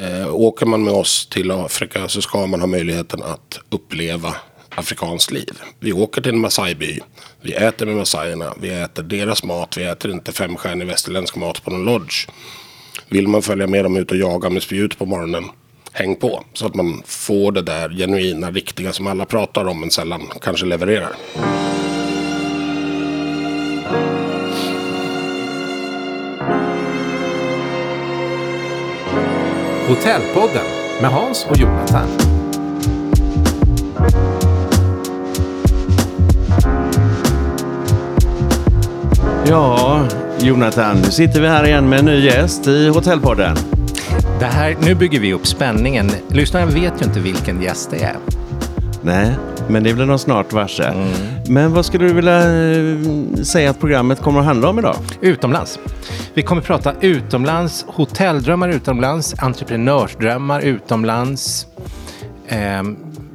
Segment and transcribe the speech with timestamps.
[0.00, 4.34] Eh, åker man med oss till Afrika så ska man ha möjligheten att uppleva
[4.68, 5.60] afrikanskt liv.
[5.80, 7.00] Vi åker till en Masai-by.
[7.40, 8.54] Vi äter med massajerna.
[8.60, 9.76] Vi äter deras mat.
[9.76, 12.28] Vi äter inte femstjärnig västerländsk mat på någon lodge.
[13.08, 15.44] Vill man följa med dem ut och jaga med spjut på morgonen,
[15.92, 16.44] häng på.
[16.52, 20.66] Så att man får det där genuina, riktiga som alla pratar om men sällan kanske
[20.66, 21.12] levererar.
[29.88, 30.64] Hotellpodden
[31.00, 32.08] med Hans och Jonathan.
[39.46, 40.00] Ja,
[40.40, 43.56] Jonathan, nu sitter vi här igen med en ny gäst i Hotellpodden.
[44.40, 46.10] Det här, nu bygger vi upp spänningen.
[46.28, 48.16] Lyssnaren vet ju inte vilken gäst det är.
[49.02, 49.34] Nej,
[49.68, 50.92] men det blir de snart varse.
[51.48, 54.96] Men vad skulle du vilja eh, säga att programmet kommer att handla om idag?
[55.20, 55.78] Utomlands.
[56.34, 61.66] Vi kommer prata utomlands, hotelldrömmar utomlands, entreprenörsdrömmar utomlands,
[62.46, 62.82] eh,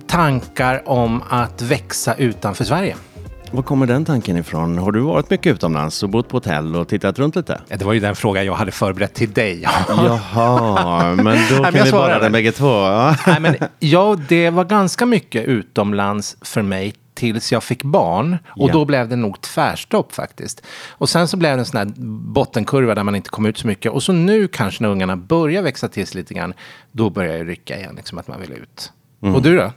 [0.07, 2.95] tankar om att växa utanför Sverige.
[3.53, 4.77] Var kommer den tanken ifrån?
[4.77, 7.61] Har du varit mycket utomlands och bott på hotell och tittat runt lite?
[7.67, 9.61] Det var ju den fråga jag hade förberett till dig.
[9.89, 12.87] Jaha, men då men kan jag vi bara den bägge två.
[13.27, 18.37] Nej, men, ja, det var ganska mycket utomlands för mig tills jag fick barn.
[18.47, 18.73] Och Ja.
[18.73, 20.65] då blev det nog tvärstopp faktiskt.
[20.89, 21.93] Och sen så blev det en sån här
[22.33, 23.91] bottenkurva där man inte kom ut så mycket.
[23.91, 26.53] Och så nu kanske när ungarna börjar växa till sig lite grann,
[26.91, 28.91] då börjar det rycka igen, liksom att man vill ut.
[29.19, 29.71] Och du då?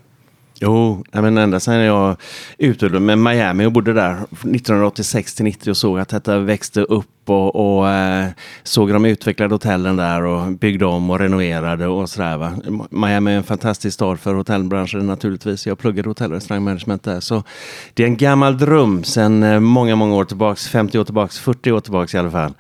[0.61, 2.17] Jo, men ända sedan jag
[2.59, 7.07] utbildade med Miami och bodde där 1986 till 90 och såg att detta växte upp
[7.31, 8.29] och, och eh,
[8.63, 12.37] såg de utvecklade hotellen där och byggde om och renoverade och sådär.
[12.37, 12.53] Va?
[12.91, 15.67] Miami är en fantastisk stad för hotellbranschen naturligtvis.
[15.67, 17.21] Jag pluggade hotell och restaurangmanagement där.
[17.21, 17.43] Så
[17.95, 21.73] det är en gammal dröm sedan eh, många, många år tillbaks, 50 år tillbaks, 40
[21.73, 22.55] år tillbaks i alla fall.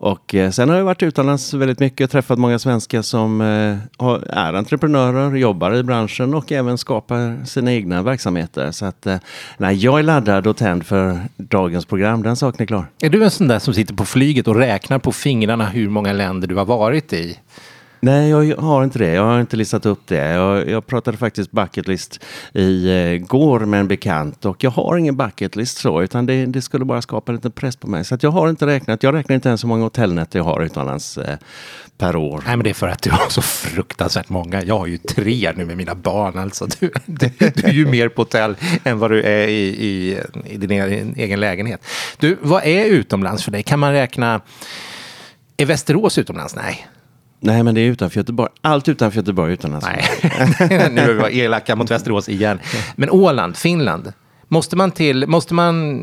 [0.00, 4.06] Och eh, sen har jag varit utomlands väldigt mycket och träffat många svenskar som eh,
[4.28, 8.70] är entreprenörer, jobbar i branschen och även skapar sina egna verksamheter.
[8.70, 9.16] Så att, eh,
[9.58, 12.86] nej, jag är laddad och tänd för dagens program, den saken är klar.
[13.00, 16.12] Är du en sån där som sitter på flyget och räknar på fingrarna hur många
[16.12, 17.38] länder du har varit i?
[18.02, 19.12] Nej, jag har inte det.
[19.12, 20.16] Jag har inte listat upp det.
[20.30, 22.20] Jag, jag pratade faktiskt bucketlist
[22.52, 26.46] igår i eh, går med en bekant och jag har ingen bucketlist, så, utan det,
[26.46, 28.04] det skulle bara skapa lite press på mig.
[28.04, 29.02] Så att jag har inte räknat.
[29.02, 31.38] Jag räknar inte ens hur många hotellnätter jag har utomlands eh,
[31.98, 32.42] per år.
[32.46, 34.62] Nej, men det är för att du har så fruktansvärt många.
[34.62, 36.38] Jag har ju tre nu med mina barn.
[36.38, 36.66] Alltså.
[36.80, 40.56] Du, du, du är ju mer på hotell än vad du är i, i, i
[40.56, 41.84] din egen- egen lägenhet.
[42.18, 43.62] Du, vad är utomlands för dig?
[43.62, 44.40] Kan man räkna...
[45.56, 46.56] Är Västerås utomlands?
[46.56, 46.86] Nej.
[47.40, 48.50] Nej, men det är utanför Göteborg.
[48.60, 49.86] Allt utanför Göteborg är utomlands.
[49.86, 50.90] Nej.
[50.90, 52.58] nu är vi elaka mot Västerås igen.
[52.96, 54.12] Men Åland, Finland.
[54.48, 56.00] Måste man till, måste man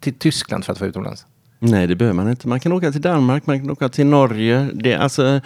[0.00, 1.26] till Tyskland för att vara utomlands?
[1.58, 2.48] Nej, det behöver man inte.
[2.48, 4.68] Man kan åka till Danmark, man kan åka till Norge.
[4.72, 5.40] Det, alltså,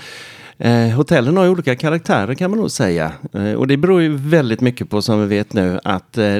[0.58, 3.12] eh, hotellen har ju olika karaktärer kan man nog säga.
[3.32, 6.36] Eh, och det beror ju väldigt mycket på, som vi vet nu, att eh,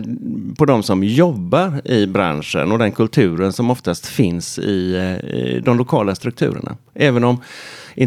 [0.59, 5.79] på de som jobbar i branschen och den kulturen som oftast finns i, eh, de
[5.79, 6.77] lokala strukturerna.
[6.95, 7.41] Även om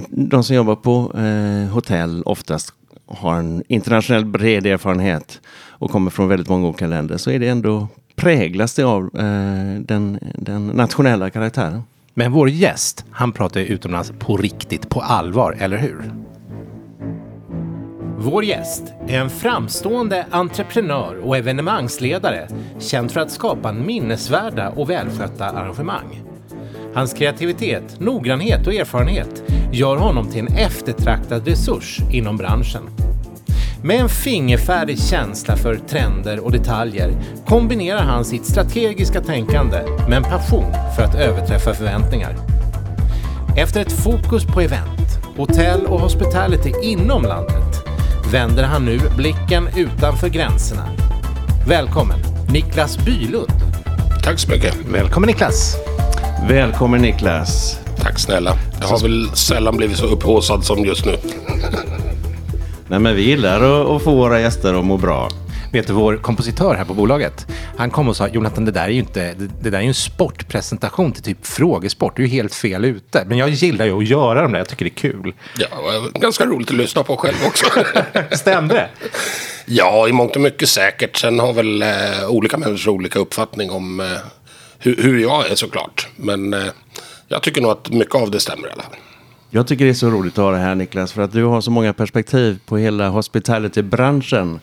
[0.09, 2.73] de som jobbar på eh, hotell oftast
[3.05, 7.47] har en internationell bred erfarenhet och kommer från väldigt många olika länder så är det
[7.47, 11.81] ändå präglas det av eh, den, den nationella karaktären.
[12.13, 16.13] Men vår gäst, han pratar utomlands på riktigt, på allvar, eller hur?
[18.17, 22.47] Vår gäst är en framstående entreprenör och evenemangsledare
[22.79, 26.28] känd för att skapa minnesvärda och välskötta arrangemang.
[26.93, 32.89] Hans kreativitet, noggrannhet och erfarenhet gör honom till en eftertraktad resurs inom branschen.
[33.83, 37.11] Med en fingerfärdig känsla för trender och detaljer
[37.45, 42.35] kombinerar han sitt strategiska tänkande med en passion för att överträffa förväntningar.
[43.57, 47.85] Efter ett fokus på event, hotell och hospitality inom landet
[48.31, 50.89] vänder han nu blicken utanför gränserna.
[51.67, 52.19] Välkommen
[52.53, 53.51] Niklas Bylund.
[54.23, 54.75] Tack så mycket.
[54.93, 55.88] Välkommen Niklas.
[56.47, 57.79] Välkommen Niklas!
[57.99, 58.57] Tack snälla.
[58.81, 61.15] Jag har väl sällan blivit så upphaussad som just nu.
[62.87, 65.29] Nej, men vi gillar att, få våra gäster att må bra.
[65.71, 67.47] Vet du, vår kompositör här på bolaget,
[67.77, 69.87] han kom och sa Jonathan, det där är ju inte, det, det där är ju
[69.87, 72.15] en sportpresentation till typ frågesport.
[72.15, 73.23] Du är ju helt fel ute.
[73.27, 75.33] Men jag gillar ju att göra de där, jag tycker det är kul.
[75.57, 75.67] Ja,
[76.13, 77.65] ganska roligt att lyssna på själv också.
[78.31, 78.89] Stämde det?
[79.69, 81.17] ja, i mångt och mycket säkert.
[81.17, 84.05] Sen har väl eh, olika människor olika uppfattning om eh,
[84.79, 86.07] hur, hur jag är såklart.
[86.15, 86.59] Men eh,
[87.27, 88.95] jag tycker nog att mycket av det stämmer i alla fall.
[89.51, 91.61] Jag tycker det är så roligt att ha det här Niklas, för att du har
[91.61, 94.59] så många perspektiv på hela hospitality-branschen,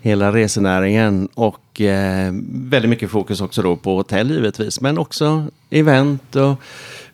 [0.00, 6.36] hela resenäringen och eh, väldigt mycket fokus också då på hotell givetvis, men också event
[6.36, 6.60] och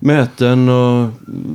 [0.05, 1.11] möten och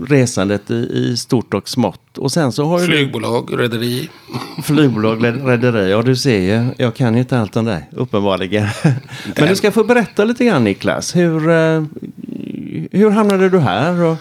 [0.08, 2.18] resandet i, i stort och smått.
[2.18, 4.10] Och sen så har Flygbolag, rederi.
[4.64, 5.92] Flygbolag, rederi.
[5.92, 6.70] Ja, du ser ju.
[6.78, 8.68] Jag kan ju inte allt om det, uppenbarligen.
[9.38, 11.16] Men du ska få berätta lite grann, Niklas.
[11.16, 11.84] Hur, eh,
[12.92, 14.18] hur hamnade du här?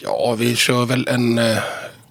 [0.00, 1.58] Ja, vi kör väl en eh,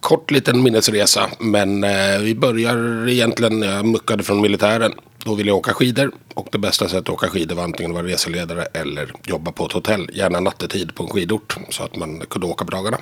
[0.03, 1.29] kort liten minnesresa.
[1.39, 4.94] Men eh, vi börjar egentligen när jag muckade från militären.
[5.25, 6.11] Då ville jag åka skidor.
[6.33, 9.65] Och det bästa sättet att åka skidor var antingen att vara reseledare eller jobba på
[9.65, 10.09] ett hotell.
[10.13, 11.57] Gärna nattetid på en skidort.
[11.69, 12.97] Så att man kunde åka på dagarna.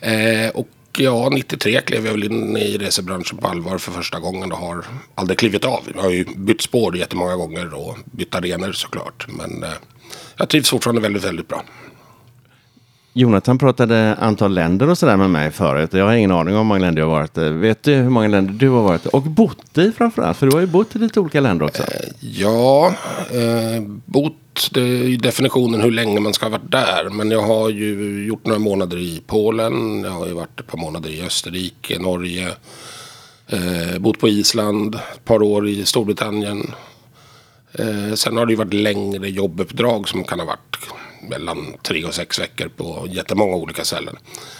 [0.00, 0.68] Eh, och
[0.98, 4.84] ja, 93 klev jag väl in i resebranschen på allvar för första gången och har
[5.14, 5.82] aldrig klivit av.
[5.94, 9.26] Jag har ju bytt spår jättemånga gånger och bytt arenor såklart.
[9.28, 9.70] Men eh,
[10.36, 11.64] jag trivs fortfarande väldigt, väldigt bra.
[13.16, 15.92] Jonathan pratade antal länder och sådär med mig förut.
[15.92, 17.48] Jag har ingen aning om hur många länder jag har varit i.
[17.48, 19.08] Vet du hur många länder du har varit i?
[19.12, 21.82] Och bott i framförallt, för du har ju bott i lite olika länder också.
[21.82, 22.94] Eh, ja,
[23.30, 27.08] eh, bott, det är ju definitionen hur länge man ska ha varit där.
[27.10, 30.02] Men jag har ju gjort några månader i Polen.
[30.04, 32.48] Jag har ju varit ett par månader i Österrike, Norge.
[33.46, 36.70] Eh, bott på Island, ett par år i Storbritannien.
[37.72, 40.76] Eh, sen har det ju varit längre jobbuppdrag som kan ha varit
[41.28, 44.16] mellan tre och sex veckor på jättemånga olika ställen.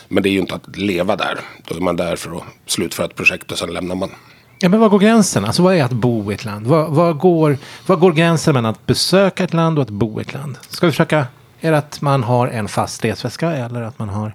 [0.08, 1.40] Men det är ju inte att leva där.
[1.68, 4.10] Då är man där för att slutföra ett projekt och sen lämnar man.
[4.58, 5.44] Ja, men var går gränsen?
[5.44, 6.66] Alltså vad är att bo i ett land?
[6.66, 10.22] Var, var, går, var går gränsen mellan att besöka ett land och att bo i
[10.22, 10.58] ett land?
[10.68, 11.26] Ska vi försöka,
[11.60, 14.34] är det att man har en fast resväska eller att man har?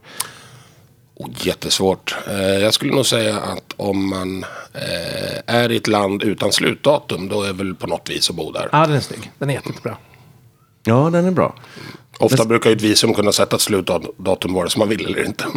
[1.15, 2.15] Oh, jättesvårt.
[2.27, 7.29] Eh, jag skulle nog säga att om man eh, är i ett land utan slutdatum
[7.29, 8.69] då är väl på något vis att bo där.
[8.71, 9.31] Ja, den är snygg.
[9.37, 9.97] Den är jättebra.
[10.83, 11.55] Ja, den är bra.
[12.19, 12.47] Ofta Men...
[12.47, 15.45] brukar ju ett visum kunna sätta ett slutdatum vare sig man vill eller inte.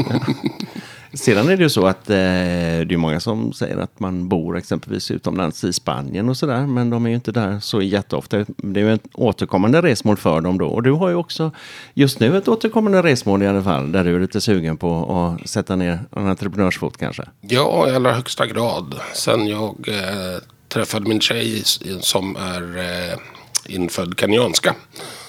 [1.15, 4.59] Sedan är det ju så att eh, det är många som säger att man bor
[4.59, 6.67] exempelvis utomlands i Spanien och sådär.
[6.67, 8.45] Men de är ju inte där så jätteofta.
[8.57, 10.67] Det är ju ett återkommande resmål för dem då.
[10.67, 11.51] Och du har ju också
[11.95, 13.93] just nu ett återkommande resmål i alla fall.
[13.93, 17.23] Där du är lite sugen på att sätta ner en entreprenörsfot kanske.
[17.41, 18.95] Ja, i allra högsta grad.
[19.15, 21.63] Sen jag eh, träffade min tjej
[22.01, 23.19] som är eh,
[23.67, 24.75] infödd kenyanska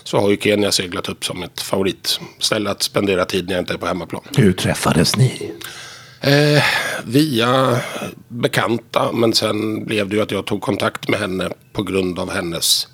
[0.03, 3.73] så har ju Kenya seglat upp som ett favoritställe att spendera tid när jag inte
[3.73, 4.23] är på hemmaplan.
[4.37, 5.51] Hur träffades ni?
[6.21, 6.63] Eh,
[7.05, 7.79] via
[8.27, 12.31] bekanta, men sen blev det ju att jag tog kontakt med henne på grund av
[12.31, 12.87] hennes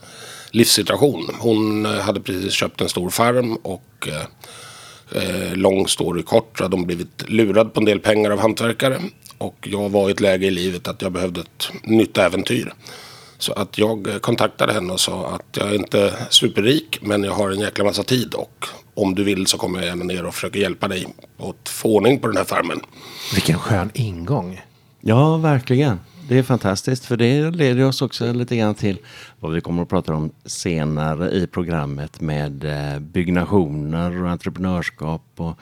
[0.52, 1.36] livssituation.
[1.40, 6.76] Hon eh, hade precis köpt en stor farm och eh, eh, lång story kort hade
[6.76, 9.00] hon blivit lurad på en del pengar av hantverkare.
[9.38, 12.74] Och jag var i ett läge i livet att jag behövde ett nytt äventyr.
[13.40, 17.52] Så att jag kontaktade henne och sa att jag är inte superrik men jag har
[17.52, 20.60] en jäkla massa tid och om du vill så kommer jag gärna ner och försöker
[20.60, 21.08] hjälpa dig
[21.38, 22.80] att få ordning på den här farmen.
[23.34, 24.62] Vilken skön ingång.
[25.02, 26.00] Ja, verkligen.
[26.30, 28.98] Det är fantastiskt för det leder oss också lite grann till
[29.40, 35.24] vad vi kommer att prata om senare i programmet med eh, byggnationer och entreprenörskap.
[35.36, 35.60] Och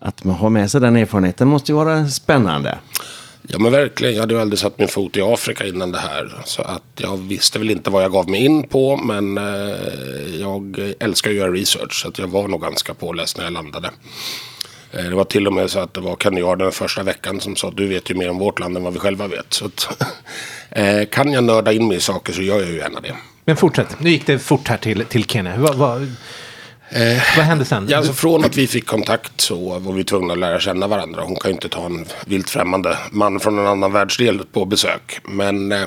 [0.00, 2.78] att man har med sig den erfarenheten måste ju vara spännande.
[3.48, 4.14] Ja men verkligen.
[4.14, 6.42] Jag hade ju aldrig satt min fot i Afrika innan det här.
[6.44, 8.96] Så att jag visste väl inte vad jag gav mig in på.
[8.96, 12.02] Men eh, jag älskar att göra research.
[12.02, 13.90] Så att jag var nog ganska påläst när jag landade.
[14.92, 17.56] Eh, det var till och med så att det var kandidaten den första veckan som
[17.56, 19.52] sa att du vet ju mer om vårt land än vad vi själva vet.
[19.52, 20.02] Så att,
[20.70, 23.14] eh, kan jag nörda in mig i saker så gör jag ju gärna det.
[23.44, 24.00] Men fortsätt.
[24.00, 25.56] Nu gick det fort här till, till Kenya.
[25.58, 26.12] Vad, vad,
[26.88, 27.86] Eh, Vad hände sen?
[27.88, 31.22] Ja, alltså från att vi fick kontakt så var vi tvungna att lära känna varandra.
[31.22, 35.20] Hon kan ju inte ta en vilt främmande man från en annan världsdel på besök.
[35.24, 35.82] Men eh,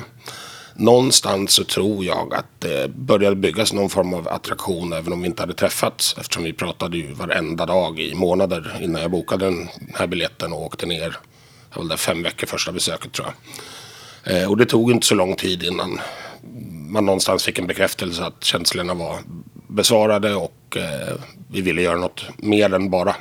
[0.74, 5.26] någonstans så tror jag att det började byggas någon form av attraktion även om vi
[5.28, 6.16] inte hade träffats.
[6.20, 10.62] Eftersom vi pratade ju varenda dag i månader innan jag bokade den här biljetten och
[10.62, 11.16] åkte ner.
[11.74, 13.34] Jag var där fem veckor första besöket tror jag.
[14.42, 16.00] Eh, och det tog inte så lång tid innan
[16.88, 19.18] man någonstans fick en bekräftelse att känslorna var
[19.70, 21.14] besvarade och eh,
[21.48, 23.16] vi ville göra något mer än bara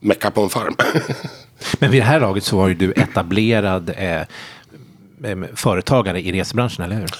[0.00, 0.76] mecka på en farm.
[1.78, 4.22] Men vid det här laget så var ju du etablerad eh,
[5.54, 7.10] företagare i resebranschen, eller hur?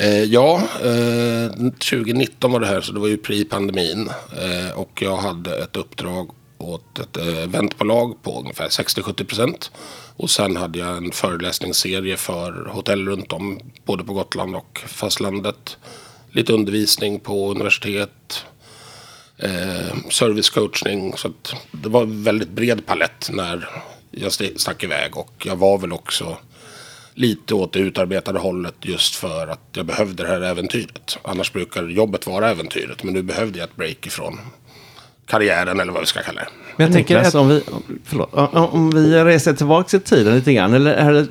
[0.00, 4.10] Eh, ja, eh, 2019 var det här så det var ju pre-pandemin.
[4.42, 9.70] Eh, och jag hade ett uppdrag åt ett eventbolag på ungefär 60-70 procent.
[10.16, 15.76] Och sen hade jag en föreläsningsserie för hotell runt om, både på Gotland och fastlandet
[16.32, 18.44] lite undervisning på universitet.
[19.38, 21.16] Eh, servicecoachning.
[21.16, 21.32] Så
[21.72, 23.68] det var en väldigt bred palett när
[24.10, 25.16] jag stack iväg.
[25.16, 26.36] Och jag var väl också
[27.14, 31.18] lite åt det utarbetade hållet just för att jag behövde det här äventyret.
[31.22, 33.02] Annars brukar jobbet vara äventyret.
[33.02, 34.38] Men nu behövde jag ett break ifrån
[35.28, 36.48] karriären eller vad vi ska kalla det.
[36.76, 37.62] Men jag tänker att om vi,
[38.04, 41.26] förlåt, om vi reser tillbaka i tiden lite grann, eller är det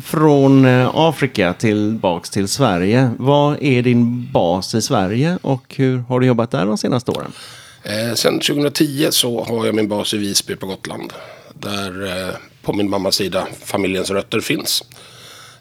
[0.00, 3.10] från eh, Afrika tillbaks till Sverige.
[3.18, 7.32] Vad är din bas i Sverige och hur har du jobbat där de senaste åren?
[7.82, 11.12] Eh, sen 2010 så har jag min bas i Visby på Gotland.
[11.54, 14.84] Där eh, på min mammas sida familjens rötter finns.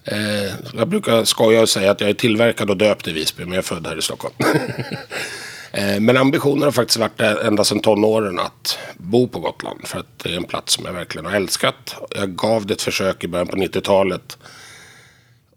[0.03, 3.53] Eh, jag brukar skoja och säga att jag är tillverkad och döpt i Visby men
[3.53, 4.35] jag är född här i Stockholm.
[5.77, 9.87] Eh, men ambitionen har faktiskt varit ända sedan tonåren att bo på Gotland.
[9.87, 11.95] För att det är en plats som jag verkligen har älskat.
[12.15, 14.37] Jag gav det ett försök i början på 90-talet.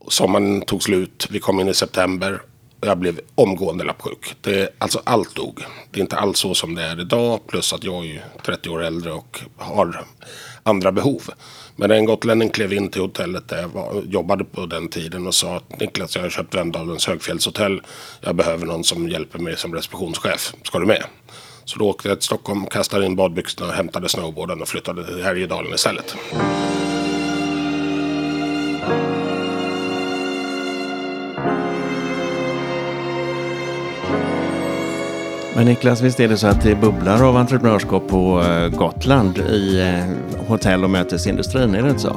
[0.08, 2.42] Sommaren tog slut, vi kom in i september.
[2.80, 4.34] Och jag blev omgående lappsjuk.
[4.40, 5.64] Det, alltså allt dog.
[5.90, 7.40] Det är inte alls så som det är idag.
[7.46, 10.04] Plus att jag är 30 år äldre och har
[10.62, 11.22] andra behov.
[11.80, 15.34] Men en gotlänning klev in till hotellet där jag var, jobbade på den tiden och
[15.34, 17.80] sa att Niklas, jag har köpt Vemdalens högfjällshotell.
[18.20, 20.52] Jag behöver någon som hjälper mig som receptionschef.
[20.62, 21.04] Ska du med?
[21.64, 25.74] Så då åkte jag till Stockholm, kastade in badbyxorna, hämtade snowboarden och flyttade till Härjedalen
[25.74, 26.16] istället.
[35.60, 39.80] Men Niklas, visst är det så att det bubblar av entreprenörskap på eh, Gotland i
[39.80, 42.16] eh, hotell och mötesindustrin, är det inte så?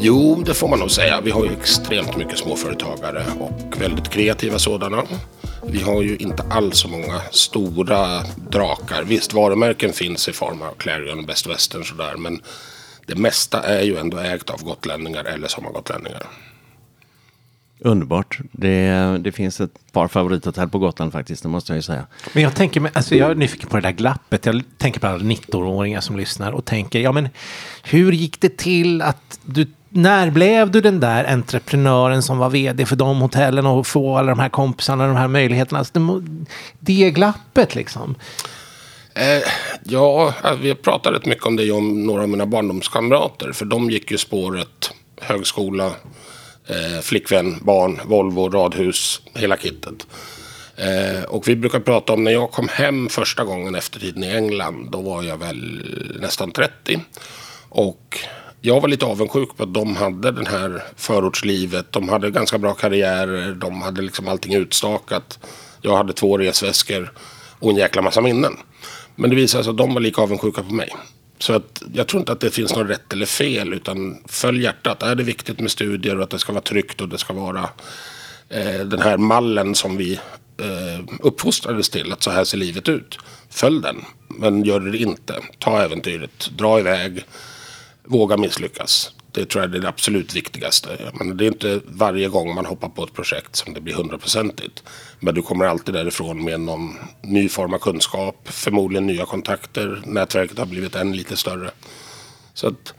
[0.00, 1.20] Jo, det får man nog säga.
[1.20, 5.02] Vi har ju extremt mycket småföretagare och väldigt kreativa sådana.
[5.66, 9.02] Vi har ju inte alls så många stora drakar.
[9.04, 12.40] Visst, varumärken finns i form av Clarion och Best Western sådär, men
[13.06, 16.22] det mesta är ju ändå ägt av gotlänningar eller sommargotlänningar.
[17.80, 18.38] Underbart.
[18.52, 22.06] Det, det finns ett par favorithotell på Gotland faktiskt, det måste jag ju säga.
[22.32, 24.46] Men jag tänker, alltså jag är nyfiken på det där glappet.
[24.46, 27.28] Jag tänker på alla 19-åringar som lyssnar och tänker, ja men
[27.82, 32.86] hur gick det till att du när blev du den där entreprenören som var vd
[32.86, 35.78] för de hotellen och få alla de här kompisarna, de här möjligheterna?
[35.78, 36.46] Alltså det,
[36.78, 38.14] det glappet liksom.
[39.14, 39.42] Eh,
[39.84, 43.52] ja, vi har pratat rätt mycket om det om några av mina barndomskamrater.
[43.52, 45.90] För de gick ju spåret högskola,
[46.68, 50.06] Eh, flickvän, barn, Volvo, radhus, hela kittet.
[50.76, 54.28] Eh, och vi brukar prata om när jag kom hem första gången efter tiden i
[54.28, 54.88] England.
[54.90, 55.82] Då var jag väl
[56.20, 57.00] nästan 30.
[57.68, 58.18] Och
[58.60, 61.92] jag var lite avundsjuk på att de hade den här förortslivet.
[61.92, 63.54] De hade ganska bra karriärer.
[63.54, 65.38] De hade liksom allting utstakat.
[65.82, 67.12] Jag hade två resväskor
[67.58, 68.56] och en jäkla massa minnen.
[69.16, 70.90] Men det visade sig att de var lika avundsjuka på mig.
[71.38, 73.74] Så att jag tror inte att det finns något rätt eller fel.
[73.74, 75.02] Utan följ hjärtat.
[75.02, 77.70] Är det viktigt med studier och att det ska vara tryggt och det ska vara
[78.48, 80.12] eh, den här mallen som vi
[80.58, 82.12] eh, uppfostrades till.
[82.12, 83.18] Att så här ser livet ut.
[83.50, 84.04] Följ den.
[84.28, 85.34] Men gör det inte.
[85.58, 86.50] Ta äventyret.
[86.56, 87.24] Dra iväg.
[88.04, 89.12] Våga misslyckas.
[89.32, 91.12] Det tror jag är det absolut viktigaste.
[91.14, 94.82] Men det är inte varje gång man hoppar på ett projekt som det blir hundraprocentigt.
[95.20, 98.36] Men du kommer alltid därifrån med någon ny form av kunskap.
[98.44, 100.02] Förmodligen nya kontakter.
[100.06, 101.70] Nätverket har blivit än lite större.
[102.54, 102.94] Så att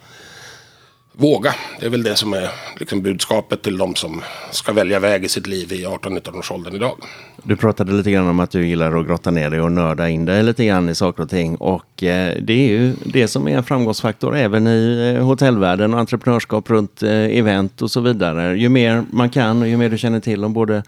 [1.19, 1.55] våga.
[1.79, 2.49] Det är väl det som är
[2.79, 4.21] liksom budskapet till de som
[4.51, 6.97] ska välja väg i sitt liv i 18-19-årsåldern idag.
[7.43, 10.25] Du pratade lite grann om att du gillar att grotta ner dig och nörda in
[10.25, 11.55] dig lite grann i saker och ting.
[11.55, 15.99] Och eh, det är ju det som är en framgångsfaktor även i eh, hotellvärlden och
[15.99, 18.57] entreprenörskap runt eh, event och så vidare.
[18.57, 20.83] Ju mer man kan och ju mer du känner till om både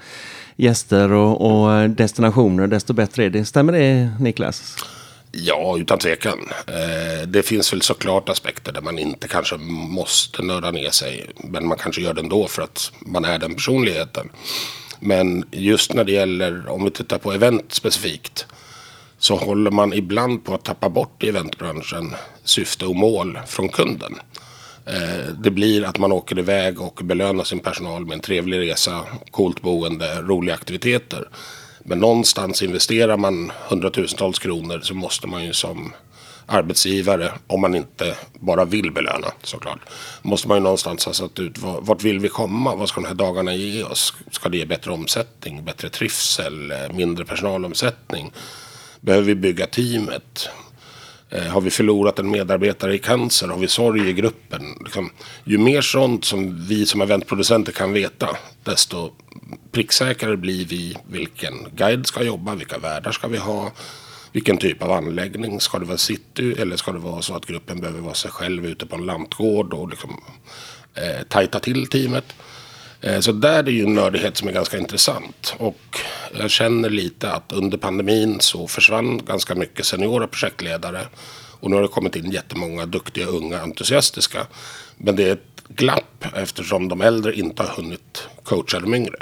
[0.56, 3.46] gäster och, och eh, destinationer, desto bättre är det.
[3.46, 4.76] Stämmer det Niklas?
[5.32, 6.40] Ja, utan tvekan.
[6.68, 11.30] Eh, det finns väl såklart aspekter där man inte kanske måste nörda ner sig.
[11.36, 14.30] Men man kanske gör det ändå för att man är den personligheten.
[15.00, 18.46] Men just när det gäller, om vi tittar på event specifikt.
[19.18, 24.16] Så håller man ibland på att tappa bort i eventbranschen syfte och mål från kunden.
[24.86, 29.02] Eh, det blir att man åker iväg och belönar sin personal med en trevlig resa,
[29.32, 31.28] coolt boende, roliga aktiviteter.
[31.84, 35.94] Men någonstans investerar man hundratusentals kronor så måste man ju som
[36.46, 39.80] arbetsgivare, om man inte bara vill belöna såklart,
[40.22, 42.76] måste man ju någonstans ha satt ut vart vill vi komma?
[42.76, 44.14] Vad ska de här dagarna ge oss?
[44.32, 48.32] Ska det ge bättre omsättning, bättre trivsel, eh, mindre personalomsättning?
[49.00, 50.50] Behöver vi bygga teamet?
[51.34, 53.48] Eh, har vi förlorat en medarbetare i cancer?
[53.48, 54.62] Har vi sorg i gruppen?
[54.84, 55.10] Liksom,
[55.44, 59.12] ju mer sånt som vi som eventproducenter kan veta, desto
[59.72, 63.72] pricksäkrare blir vi vilken guide ska jobba, vilka värdar ska vi ha,
[64.32, 65.60] vilken typ av anläggning.
[65.60, 68.66] Ska det vara city eller ska det vara så att gruppen behöver vara sig själv
[68.66, 70.22] ute på en lantgård och liksom,
[70.96, 72.26] eh, tajta till teamet.
[73.02, 75.56] Eh, så där är det ju en nördighet som är ganska intressant.
[75.58, 75.98] Och
[76.40, 81.08] jag känner lite att under pandemin så försvann ganska mycket seniora projektledare.
[81.60, 84.48] Och nu har det kommit in jättemånga duktiga, unga, entusiastiska.
[84.98, 89.18] Men det är ett glapp eftersom de äldre inte har hunnit coacha de yngre.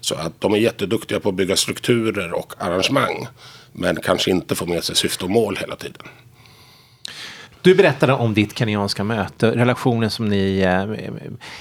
[0.00, 3.26] Så att de är jätteduktiga på att bygga strukturer och arrangemang.
[3.72, 6.02] Men kanske inte får med sig syfte och mål hela tiden.
[7.66, 11.10] Du berättade om ditt kenyanska möte, relationen som ni eh,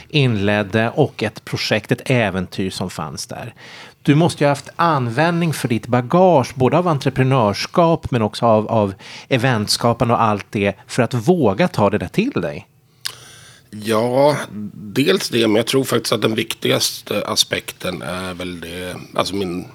[0.10, 3.54] inledde och ett projekt, ett äventyr som fanns där.
[4.02, 8.68] Du måste ju ha haft användning för ditt bagage, både av entreprenörskap men också av,
[8.68, 8.94] av
[9.30, 12.68] eventskapande och allt det, för att våga ta det där till dig.
[13.70, 14.38] Ja,
[14.74, 19.68] dels det, men jag tror faktiskt att den viktigaste aspekten är väl det, alltså min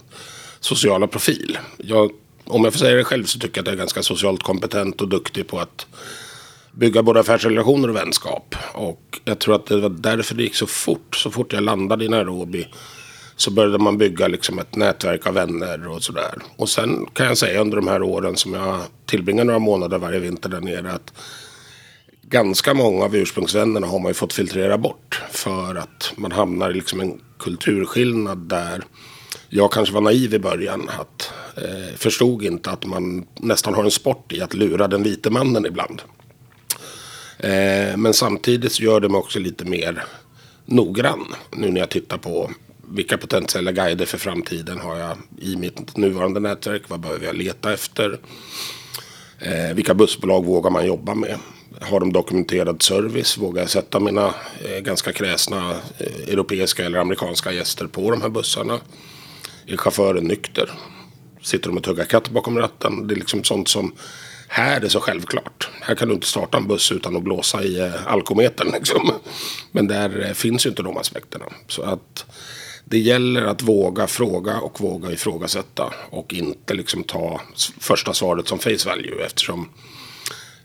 [0.61, 1.59] sociala profil.
[1.77, 2.11] Jag,
[2.51, 5.01] om jag får säga det själv så tycker jag att jag är ganska socialt kompetent
[5.01, 5.87] och duktig på att
[6.73, 8.55] bygga både affärsrelationer och vänskap.
[8.75, 11.17] Och jag tror att det var därför det gick så fort.
[11.17, 12.69] Så fort jag landade i Nairobi
[13.37, 16.35] så började man bygga liksom ett nätverk av vänner och sådär.
[16.57, 20.19] Och sen kan jag säga under de här åren som jag tillbringar några månader varje
[20.19, 21.13] vinter där nere att
[22.23, 25.23] ganska många av ursprungsvännerna har man ju fått filtrera bort.
[25.31, 28.83] För att man hamnar i liksom en kulturskillnad där
[29.49, 30.91] jag kanske var naiv i början.
[30.99, 35.31] Att, eh, förstod inte att man nästan har en sport i att lura den vite
[35.31, 36.03] mannen ibland.
[37.39, 40.05] Eh, men samtidigt så gör det mig också lite mer
[40.67, 41.35] noggrann.
[41.51, 42.51] Nu när jag tittar på
[42.89, 46.83] vilka potentiella guider för framtiden har jag i mitt nuvarande nätverk.
[46.89, 48.19] Vad behöver jag leta efter?
[49.39, 51.39] Eh, vilka bussbolag vågar man jobba med?
[51.81, 53.39] Har de dokumenterad service?
[53.39, 58.29] Vågar jag sätta mina eh, ganska kräsna eh, europeiska eller amerikanska gäster på de här
[58.29, 58.81] bussarna?
[59.67, 60.71] Är chauffören nykter?
[61.43, 63.07] Sitter de och tuggar katt bakom ratten?
[63.07, 63.93] Det är liksom sånt som
[64.53, 65.69] här är det så självklart.
[65.81, 68.71] Här kan du inte starta en buss utan att blåsa i eh, alkometern.
[68.73, 69.13] Liksom.
[69.73, 71.45] Men där eh, finns ju inte de aspekterna.
[71.69, 72.27] Så att
[72.85, 75.93] det gäller att våga fråga och våga ifrågasätta.
[76.11, 77.41] Och inte liksom ta
[77.81, 79.25] första svaret som face value.
[79.27, 79.69] Eftersom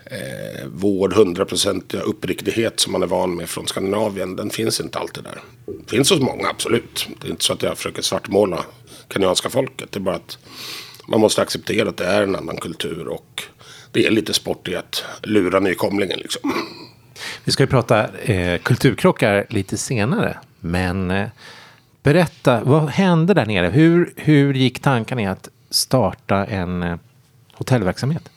[0.05, 4.36] eh, vår hundraprocentiga uppriktighet som man är van med från Skandinavien.
[4.36, 5.41] Den finns inte alltid där.
[5.88, 7.08] Finns hos många, absolut.
[7.22, 8.65] Det är inte så att jag försöker svartmåla
[9.14, 9.92] kenyanska folket.
[9.92, 10.38] Det är bara att
[11.08, 13.08] man måste acceptera att det är en annan kultur.
[13.08, 13.44] Och
[13.92, 16.54] det är lite sport i att lura nykomlingen liksom.
[17.44, 20.38] Vi ska ju prata eh, kulturkrockar lite senare.
[20.60, 21.28] Men eh,
[22.04, 23.68] berätta, vad hände där nere?
[23.68, 26.98] Hur, hur gick tankarna i att starta en eh,
[27.54, 28.30] hotellverksamhet?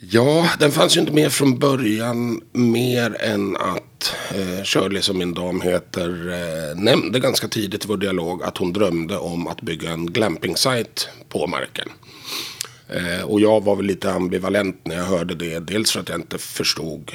[0.00, 5.34] Ja, den fanns ju inte med från början mer än att eh, Shirley, som min
[5.34, 9.90] dam heter, eh, nämnde ganska tidigt i vår dialog att hon drömde om att bygga
[9.90, 11.88] en glamping-site på marken.
[12.88, 15.58] Eh, och jag var väl lite ambivalent när jag hörde det.
[15.58, 17.12] Dels för att jag inte förstod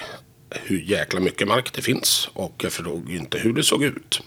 [0.50, 2.30] hur jäkla mycket mark det finns.
[2.34, 4.22] Och jag förstod inte hur det såg ut.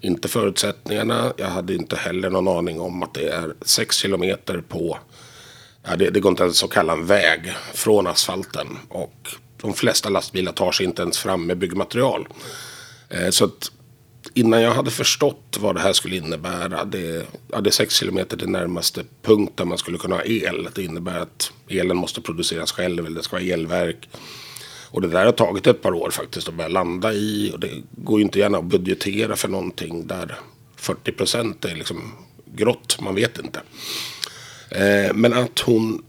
[0.00, 1.32] Inte förutsättningarna.
[1.36, 4.98] Jag hade inte heller någon aning om att det är sex kilometer på
[5.82, 8.78] Ja, det, det går inte ens att kalla en väg från asfalten.
[8.88, 12.28] Och de flesta lastbilar tar sig inte ens fram med byggmaterial.
[13.08, 13.70] Eh, så att
[14.34, 16.84] innan jag hade förstått vad det här skulle innebära.
[16.84, 20.68] Det, ja, det är 6 kilometer till närmaste punkt där man skulle kunna ha el.
[20.74, 24.08] Det innebär att elen måste produceras själv eller det ska vara elverk.
[24.90, 27.50] Och det där har tagit ett par år faktiskt att börja landa i.
[27.54, 30.38] Och det går ju inte gärna att budgetera för någonting där
[30.76, 32.12] 40 procent är liksom
[32.46, 33.00] grått.
[33.00, 33.60] Man vet inte.
[34.70, 36.02] Eh, men att hon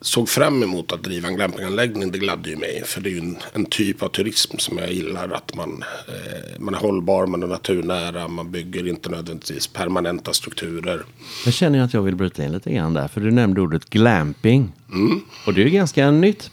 [0.00, 2.82] såg fram emot att driva en glampinganläggning det gladde ju mig.
[2.86, 5.28] För det är ju en, en typ av turism som jag gillar.
[5.28, 11.04] Att man, eh, man är hållbar, man är naturnära, man bygger inte nödvändigtvis permanenta strukturer.
[11.44, 13.08] Jag känner att jag vill bryta in lite grann där.
[13.08, 14.72] För du nämnde ordet glamping.
[14.92, 15.20] Mm.
[15.46, 16.50] Och det är ju ganska nytt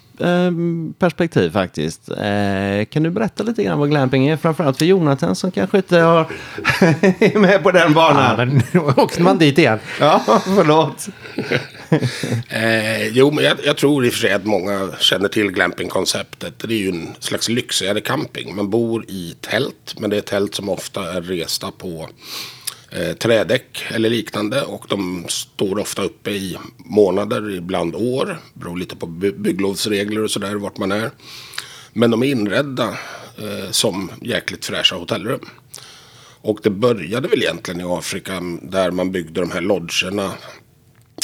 [0.99, 2.09] perspektiv faktiskt.
[2.09, 4.37] Eh, kan du berätta lite grann vad glamping är?
[4.37, 6.27] Framförallt för Jonathan som kanske inte har
[7.19, 8.61] är med på den banan.
[8.71, 9.79] Ja, nu åkte man dit igen.
[9.99, 11.07] ja, förlåt.
[12.49, 16.59] eh, jo, men jag, jag, tror i och för sig att många känner till glampingkonceptet.
[16.59, 18.55] Det är ju en slags lyxigare camping.
[18.55, 22.09] Man bor i tält, men det är tält som ofta är resta på
[22.95, 24.61] eh, trädäck eller liknande.
[24.61, 28.39] Och de står ofta uppe i månader, ibland år.
[28.53, 31.11] Beror lite på bygglovsregler och sådär, vart man är.
[31.93, 32.87] Men de är inredda
[33.37, 35.49] eh, som jäkligt fräscha hotellrum.
[36.41, 40.31] Och det började väl egentligen i Afrika där man byggde de här lodgerna.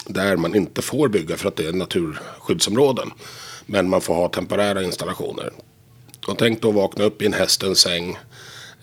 [0.05, 3.11] Där man inte får bygga för att det är naturskyddsområden.
[3.65, 5.53] Men man får ha temporära installationer.
[6.27, 8.17] Och tänk då att vakna upp i en hästens säng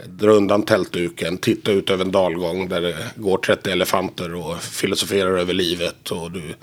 [0.06, 5.38] dra undan tältduken, titta ut över en dalgång där det går 30 elefanter och filosoferar
[5.38, 6.10] över livet.
[6.10, 6.54] Och du,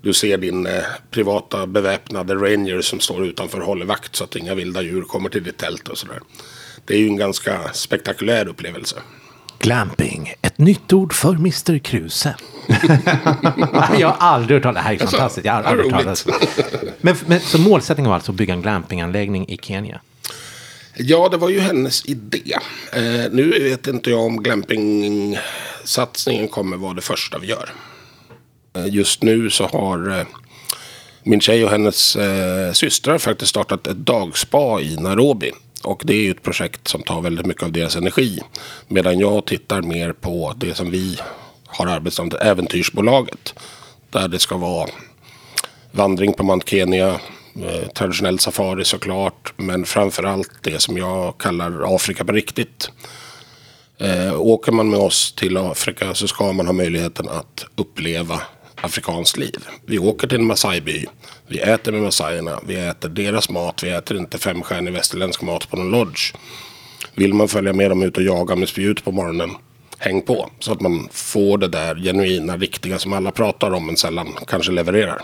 [0.00, 4.36] du ser din eh, privata beväpnade ranger som står utanför och håller vakt så att
[4.36, 6.20] inga vilda djur kommer till ditt tält och sådär.
[6.84, 8.96] Det är ju en ganska spektakulär upplevelse.
[9.58, 11.78] Glamping, ett nytt ord för Mr.
[11.78, 12.36] Kruse.
[13.98, 15.44] jag har aldrig hört talas Det här är alltså, fantastiskt.
[15.46, 16.26] Jag har aldrig hört talas
[17.00, 20.00] men, men, Så målsättningen var alltså att bygga en glampinganläggning i Kenya?
[20.96, 22.58] Ja, det var ju hennes idé.
[22.92, 27.70] Eh, nu vet inte jag om glamping-satsningen kommer vara det första vi gör.
[28.76, 30.26] Eh, just nu så har eh,
[31.22, 35.52] min tjej och hennes eh, systrar faktiskt startat ett dagspa i Nairobi.
[35.82, 38.40] Och det är ju ett projekt som tar väldigt mycket av deras energi.
[38.88, 41.18] Medan jag tittar mer på det som vi
[41.66, 43.54] har arbetat med, Äventyrsbolaget.
[44.10, 44.88] Där det ska vara
[45.90, 47.20] vandring på Mount Kenya,
[47.62, 49.52] Eh, traditionell safari såklart.
[49.56, 52.90] Men framförallt det som jag kallar Afrika på riktigt.
[53.98, 58.40] Eh, åker man med oss till Afrika så ska man ha möjligheten att uppleva
[58.74, 59.66] afrikanskt liv.
[59.86, 61.06] Vi åker till en Masai-by.
[61.46, 62.60] Vi äter med Masaierna.
[62.66, 63.82] Vi äter deras mat.
[63.82, 66.34] Vi äter inte femstjärnig västerländsk mat på någon lodge.
[67.14, 69.50] Vill man följa med dem ut och jaga med spjut på morgonen,
[69.98, 70.50] häng på.
[70.58, 74.72] Så att man får det där genuina, riktiga som alla pratar om men sällan kanske
[74.72, 75.22] levererar.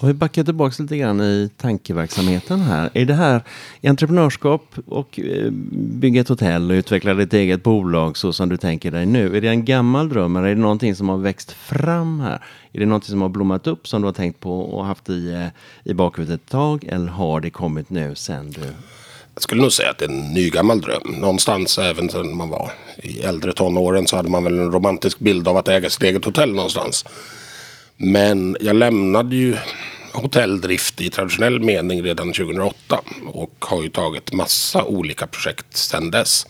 [0.00, 2.90] Om vi backar tillbaka lite grann i tankeverksamheten här.
[2.94, 3.42] Är det här
[3.82, 8.90] entreprenörskap och eh, bygga ett hotell och utveckla ditt eget bolag så som du tänker
[8.90, 9.36] dig nu?
[9.36, 12.44] Är det en gammal dröm eller är det någonting som har växt fram här?
[12.72, 15.32] Är det någonting som har blommat upp som du har tänkt på och haft i,
[15.32, 18.60] eh, i bakhuvudet ett tag eller har det kommit nu sen du
[19.34, 21.14] jag skulle nog säga att det är en nygammal dröm.
[21.20, 25.48] Någonstans även när man var i äldre tonåren så hade man väl en romantisk bild
[25.48, 27.04] av att äga sitt eget hotell någonstans.
[28.00, 29.56] Men jag lämnade ju
[30.12, 36.46] hotelldrift i traditionell mening redan 2008 och har ju tagit massa olika projekt sedan dess.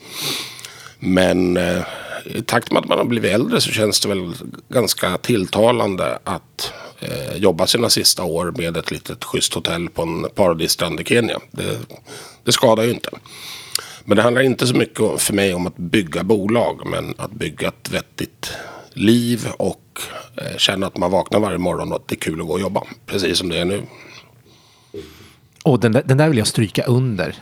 [0.98, 1.82] Men eh,
[2.24, 4.34] i takt med att man har blivit äldre så känns det väl
[4.68, 10.26] ganska tilltalande att eh, jobba sina sista år med ett litet schysst hotell på en
[10.34, 11.38] paradisstrand i Kenya.
[11.50, 11.78] Det,
[12.44, 13.10] det skadar ju inte.
[14.04, 17.68] Men det handlar inte så mycket för mig om att bygga bolag men att bygga
[17.68, 18.52] ett vettigt
[18.92, 20.00] liv och
[20.56, 22.82] känna att man vaknar varje morgon och att det är kul att gå och jobba.
[23.06, 23.82] Precis som det är nu.
[25.62, 27.34] Och den där, den där vill jag stryka under.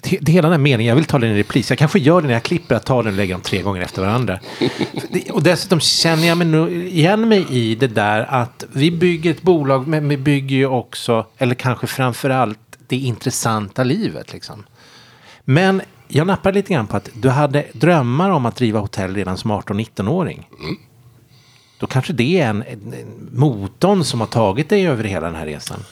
[0.00, 1.70] Det, det hela den här meningen, jag vill ta den i repris.
[1.70, 3.82] Jag kanske gör det när jag klipper, att ta den och lägger dem tre gånger
[3.82, 4.40] efter varandra.
[5.30, 9.42] och dessutom känner jag mig nu igen mig i det där att vi bygger ett
[9.42, 14.32] bolag, men vi bygger ju också, eller kanske framför allt, det intressanta livet.
[14.32, 14.64] Liksom.
[15.44, 19.36] Men jag nappar lite grann på att du hade drömmar om att driva hotell redan
[19.36, 20.48] som 18-19-åring.
[20.60, 20.76] Mm.
[21.78, 25.36] Då kanske det är en, en, en motorn som har tagit dig över hela den
[25.36, 25.84] här resan.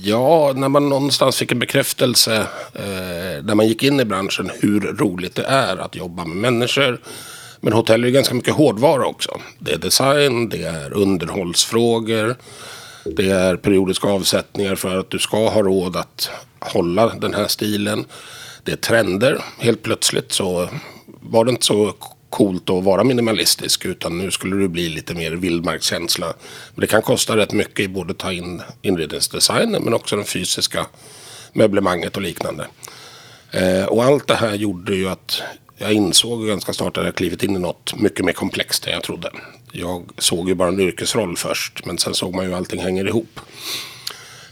[0.00, 2.36] Ja, när man någonstans fick en bekräftelse
[2.74, 7.00] eh, när man gick in i branschen hur roligt det är att jobba med människor.
[7.60, 9.40] Men hotell är ju ganska mycket hårdvara också.
[9.58, 12.36] Det är design, det är underhållsfrågor.
[13.04, 18.04] Det är periodiska avsättningar för att du ska ha råd att hålla den här stilen.
[18.64, 19.38] Det är trender.
[19.58, 20.68] Helt plötsligt så
[21.06, 21.94] var det inte så
[22.32, 26.34] coolt att vara minimalistisk utan nu skulle det bli lite mer vildmarkskänsla.
[26.74, 30.86] Men det kan kosta rätt mycket i både ta in inredningsdesignen men också den fysiska
[31.52, 32.66] möblemanget och liknande.
[33.50, 35.42] Eh, och allt det här gjorde ju att
[35.76, 39.02] jag insåg ganska snart att jag klivit in i något mycket mer komplext än jag
[39.02, 39.30] trodde.
[39.72, 43.40] Jag såg ju bara en yrkesroll först men sen såg man ju allting hänger ihop.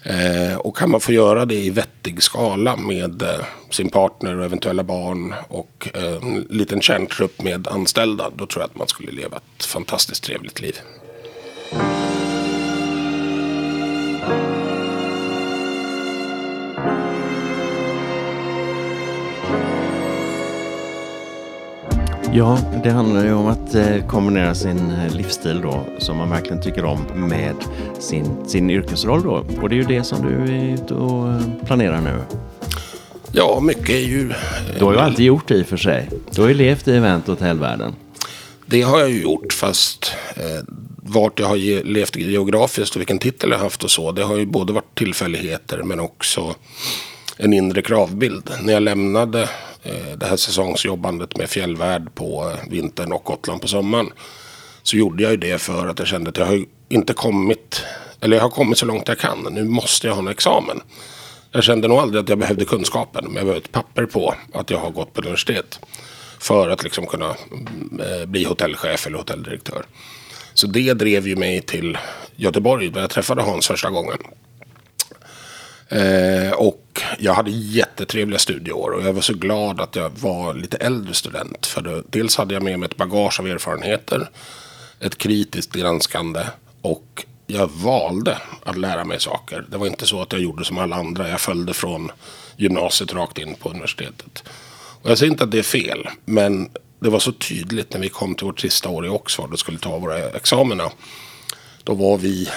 [0.02, 4.44] Eh, och kan man få göra det i vettig skala med eh, sin partner och
[4.44, 8.30] eventuella barn och eh, en liten kärntrupp med anställda.
[8.36, 10.76] Då tror jag att man skulle leva ett fantastiskt trevligt liv.
[22.32, 26.62] Ja, det handlar ju om att eh, kombinera sin eh, livsstil då, som man verkligen
[26.62, 27.54] tycker om, med
[27.98, 29.46] sin, sin yrkesroll då.
[29.62, 32.22] Och det är ju det som du är ute och eh, planerar nu.
[33.32, 34.32] Ja, mycket är ju...
[34.78, 36.08] Du har ju alltid gjort det i och för sig.
[36.30, 37.94] Du har ju levt i event och hotellvärlden.
[38.66, 40.64] Det har jag ju gjort, fast eh,
[40.96, 44.12] vart jag har levt geografiskt och vilken titel jag har haft och så.
[44.12, 46.54] Det har ju både varit tillfälligheter men också
[47.36, 48.50] en inre kravbild.
[48.62, 49.48] När jag lämnade
[49.82, 54.12] Eh, det här säsongsjobbandet med fjällvärd på eh, vintern och Gotland på sommaren.
[54.82, 57.84] Så gjorde jag ju det för att jag kände att jag har inte kommit,
[58.20, 59.48] eller jag har kommit så långt jag kan.
[59.50, 60.80] Nu måste jag ha en examen.
[61.52, 64.70] Jag kände nog aldrig att jag behövde kunskapen, men jag behövde ett papper på att
[64.70, 65.80] jag har gått på universitet.
[66.38, 69.84] För att liksom kunna mm, eh, bli hotellchef eller hotelldirektör.
[70.54, 71.98] Så det drev ju mig till
[72.36, 74.18] Göteborg där jag träffade Hans första gången.
[75.90, 80.76] Eh, och jag hade jättetrevliga studieår och jag var så glad att jag var lite
[80.76, 81.66] äldre student.
[81.66, 84.30] För det, dels hade jag med mig ett bagage av erfarenheter,
[85.00, 86.40] ett kritiskt granskande
[86.82, 89.64] och jag valde att lära mig saker.
[89.70, 91.28] Det var inte så att jag gjorde som alla andra.
[91.28, 92.10] Jag följde från
[92.56, 94.44] gymnasiet rakt in på universitetet.
[95.02, 98.08] Och jag säger inte att det är fel, men det var så tydligt när vi
[98.08, 100.90] kom till vårt sista år i Oxford och skulle ta våra examina.
[101.84, 102.48] Då var vi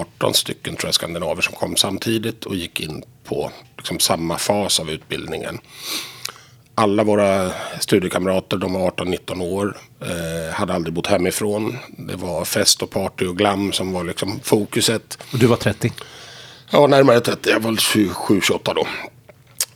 [0.00, 4.80] 18 stycken tror jag skandinaver som kom samtidigt och gick in på liksom samma fas
[4.80, 5.58] av utbildningen.
[6.74, 11.78] alla våra studiekamrater, de var 18-19 år, eh, hade aldrig bott hemifrån.
[11.88, 15.18] Det var fest och party och glam som var liksom fokuset.
[15.32, 15.92] Och du var 30?
[16.70, 17.50] Ja, närmare 30.
[17.50, 18.86] Jag var 27-28 då.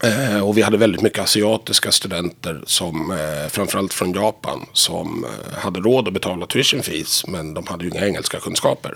[0.03, 5.59] Eh, och vi hade väldigt mycket asiatiska studenter, som, eh, framförallt från Japan, som eh,
[5.59, 8.95] hade råd att betala tuition fees, men de hade ju inga engelska kunskaper.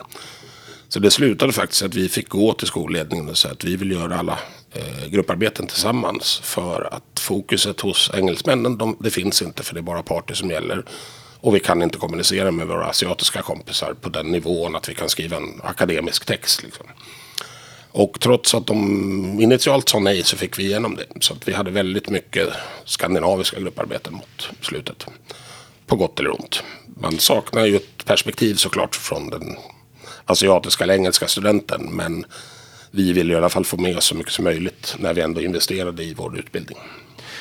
[0.90, 3.90] Så det slutade faktiskt att vi fick gå till skolledningen och säga att vi vill
[3.90, 4.38] göra alla
[4.72, 6.40] eh, grupparbeten tillsammans.
[6.44, 10.50] För att fokuset hos engelsmännen, de, det finns inte för det är bara party som
[10.50, 10.84] gäller.
[11.40, 15.08] Och vi kan inte kommunicera med våra asiatiska kompisar på den nivån att vi kan
[15.08, 16.62] skriva en akademisk text.
[16.62, 16.86] Liksom.
[17.90, 21.06] Och trots att de initialt sa nej så fick vi igenom det.
[21.20, 22.48] Så att vi hade väldigt mycket
[22.84, 25.06] skandinaviska grupparbeten mot slutet.
[25.86, 26.62] På gott eller ont.
[26.86, 29.56] Man saknar ju ett perspektiv såklart från den
[30.24, 31.88] asiatiska eller engelska studenten.
[31.92, 32.24] Men
[32.90, 35.40] vi vill i alla fall få med oss så mycket som möjligt när vi ändå
[35.40, 36.78] investerade i vår utbildning.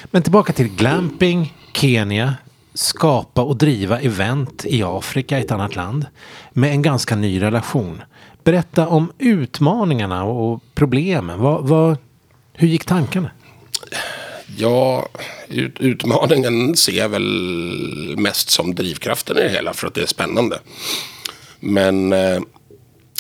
[0.06, 2.36] Men tillbaka till glamping, Kenya,
[2.74, 6.06] skapa och driva event i Afrika, ett annat land,
[6.52, 8.02] med en ganska ny relation.
[8.44, 11.40] Berätta om utmaningarna och problemen.
[11.40, 11.98] Vad, vad,
[12.54, 13.32] hur gick tankarna?
[14.58, 15.10] Ja,
[15.48, 20.06] ut, utmaningen ser jag väl mest som drivkraften i det hela för att det är
[20.06, 20.60] spännande.
[21.60, 22.40] Men eh,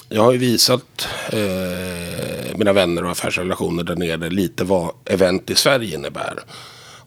[0.10, 5.56] jag har ju visat eh, mina vänner och affärsrelationer där nere lite vad event i
[5.56, 6.40] Sverige innebär.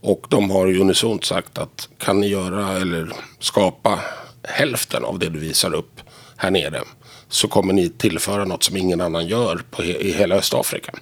[0.01, 4.01] Och de har ju unisont sagt att kan ni göra eller skapa
[4.43, 6.01] hälften av det du visar upp
[6.37, 6.81] här nere
[7.29, 10.93] så kommer ni tillföra något som ingen annan gör på he i hela Östafrika.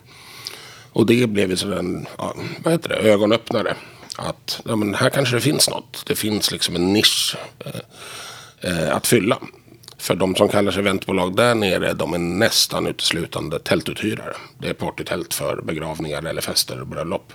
[0.92, 2.34] Och det blev ju en ja,
[2.64, 3.76] vad heter det, ögonöppnare.
[4.16, 6.04] Att ja, men här kanske det finns något.
[6.06, 7.80] Det finns liksom en nisch eh,
[8.70, 9.38] eh, att fylla.
[10.00, 14.36] För de som kallar sig eventbolag där nere, de är nästan uteslutande tältuthyrare.
[14.58, 17.32] Det är partytält för begravningar eller fester och bröllop.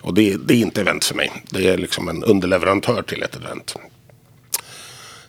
[0.00, 1.32] Och det, det, är inte event för mig.
[1.50, 3.76] Det är liksom en underleverantör till ett event.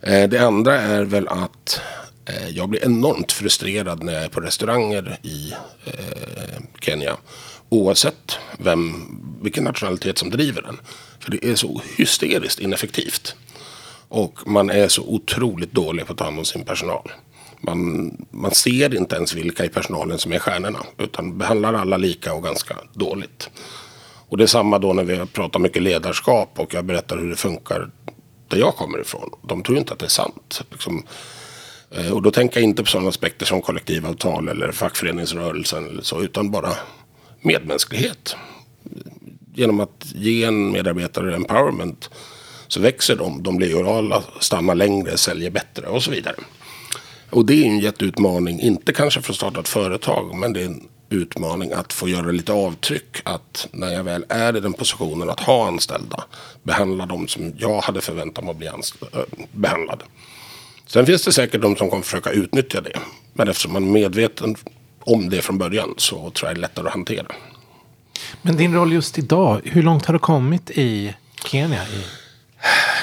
[0.02, 1.82] Eh, det andra är väl att
[2.26, 5.54] eh, jag blir enormt frustrerad när jag är på restauranger i
[5.86, 7.18] eh, Kenya.
[7.70, 8.94] Oavsett vem,
[9.42, 10.80] vilken nationalitet som driver den.
[11.20, 13.36] För det är så hysteriskt ineffektivt.
[14.12, 17.12] Och man är så otroligt dålig på att ta hand om sin personal.
[17.62, 20.80] Man, man ser inte ens vilka i personalen som är stjärnorna.
[20.97, 23.50] Utan behandlar alla lika och ganska dåligt.
[24.30, 27.36] Och det är samma då när vi pratar mycket ledarskap och jag berättar hur det
[27.36, 27.91] funkar
[28.47, 29.30] där jag kommer ifrån.
[29.41, 30.62] De tror inte att det är sant.
[30.71, 31.04] Liksom,
[31.91, 36.21] eh, och då tänker jag inte på sådana aspekter som kollektivavtal eller fackföreningsrörelsen eller så.
[36.21, 36.71] Utan bara
[37.41, 38.36] medmänsklighet.
[39.54, 42.10] Genom att ge en medarbetare empowerment
[42.72, 43.44] så växer de.
[43.44, 46.36] De blir orala, stannar längre, säljer bättre och så vidare.
[47.30, 48.60] Och det är en jätteutmaning.
[48.60, 50.36] Inte kanske för att starta ett företag.
[50.36, 53.22] Men det är en utmaning att få göra lite avtryck.
[53.24, 56.24] Att när jag väl är i den positionen att ha anställda.
[56.64, 58.74] Behandla dem som jag hade förväntat mig att bli äh,
[59.52, 60.04] behandlad.
[60.88, 63.00] Sen finns det säkert de som kommer försöka utnyttja det.
[63.34, 64.56] Men eftersom man är medveten
[65.00, 67.28] om det från början så tror jag det är lättare att hantera.
[68.42, 71.84] Men din roll just idag, hur långt har du kommit i Kenya?
[71.84, 72.21] I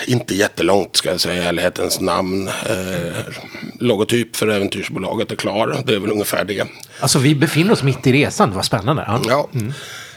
[0.07, 2.49] inte jättelångt ska jag säga i ärlighetens namn.
[2.49, 3.35] Eh,
[3.81, 5.83] logotyp för äventyrsbolaget är klar.
[5.87, 6.64] Det är väl ungefär det.
[7.01, 8.53] Alltså vi befinner oss mitt i resan.
[8.55, 9.05] Vad spännande.
[9.07, 9.21] Ja.
[9.29, 9.49] ja.
[9.55, 9.73] Mm.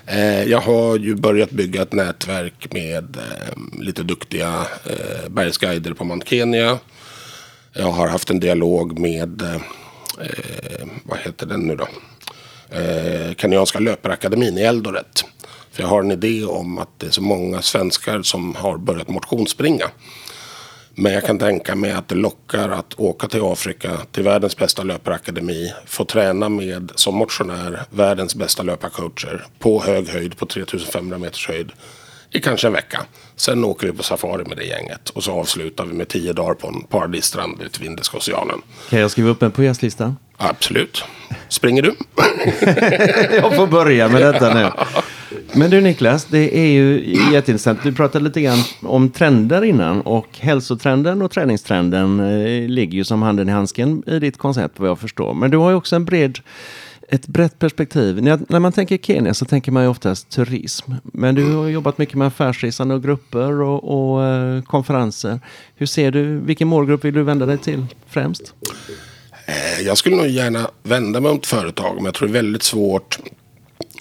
[0.06, 6.04] Eh, jag har ju börjat bygga ett nätverk med eh, lite duktiga eh, bergsguider på
[6.04, 6.78] Mount Kenya.
[7.74, 9.62] Jag har haft en dialog med, eh,
[11.04, 11.88] vad heter den nu då?
[12.78, 15.26] Eh, Kenyanska löparakademin i Eldoret.
[15.72, 19.10] För jag har en idé om att det är så många svenskar som har börjat
[19.10, 19.86] motionsspringa.
[20.96, 24.84] Men jag kan tänka mig att det lockar att åka till Afrika, till världens bästa
[24.84, 31.48] löparakademi, få träna med, som motionär, världens bästa löparcoacher på hög höjd, på 3500 meters
[31.48, 31.72] höjd,
[32.32, 33.06] i kanske en vecka.
[33.36, 36.54] Sen åker vi på safari med det gänget och så avslutar vi med tio dagar
[36.54, 38.62] på en paradisstrand ute vid Indiska oceanen.
[38.90, 40.16] Kan jag skriva upp en på gästlistan?
[40.42, 41.04] Absolut.
[41.48, 41.96] Springer du?
[43.36, 44.70] jag får börja med detta nu.
[45.54, 47.84] Men du Niklas, det är ju jätteintressant.
[47.84, 53.22] Du pratade lite grann om trender innan och hälsotrenden och träningstrenden eh, ligger ju som
[53.22, 55.34] handen i handsken i ditt koncept vad jag förstår.
[55.34, 56.40] Men du har ju också en bred
[57.10, 58.24] ett brett perspektiv.
[58.24, 60.92] När, man tänker Kenya så tänker man ju oftast turism.
[61.04, 65.40] Men du har jobbat mycket med affärsresande och grupper och, och eh, konferenser.
[65.76, 68.54] Hur ser du, vilken målgrupp vill du vända dig till främst?
[69.46, 72.64] Eh, jag skulle nog gärna vända mig mot företag, men jag tror det är väldigt
[72.64, 73.20] svårt.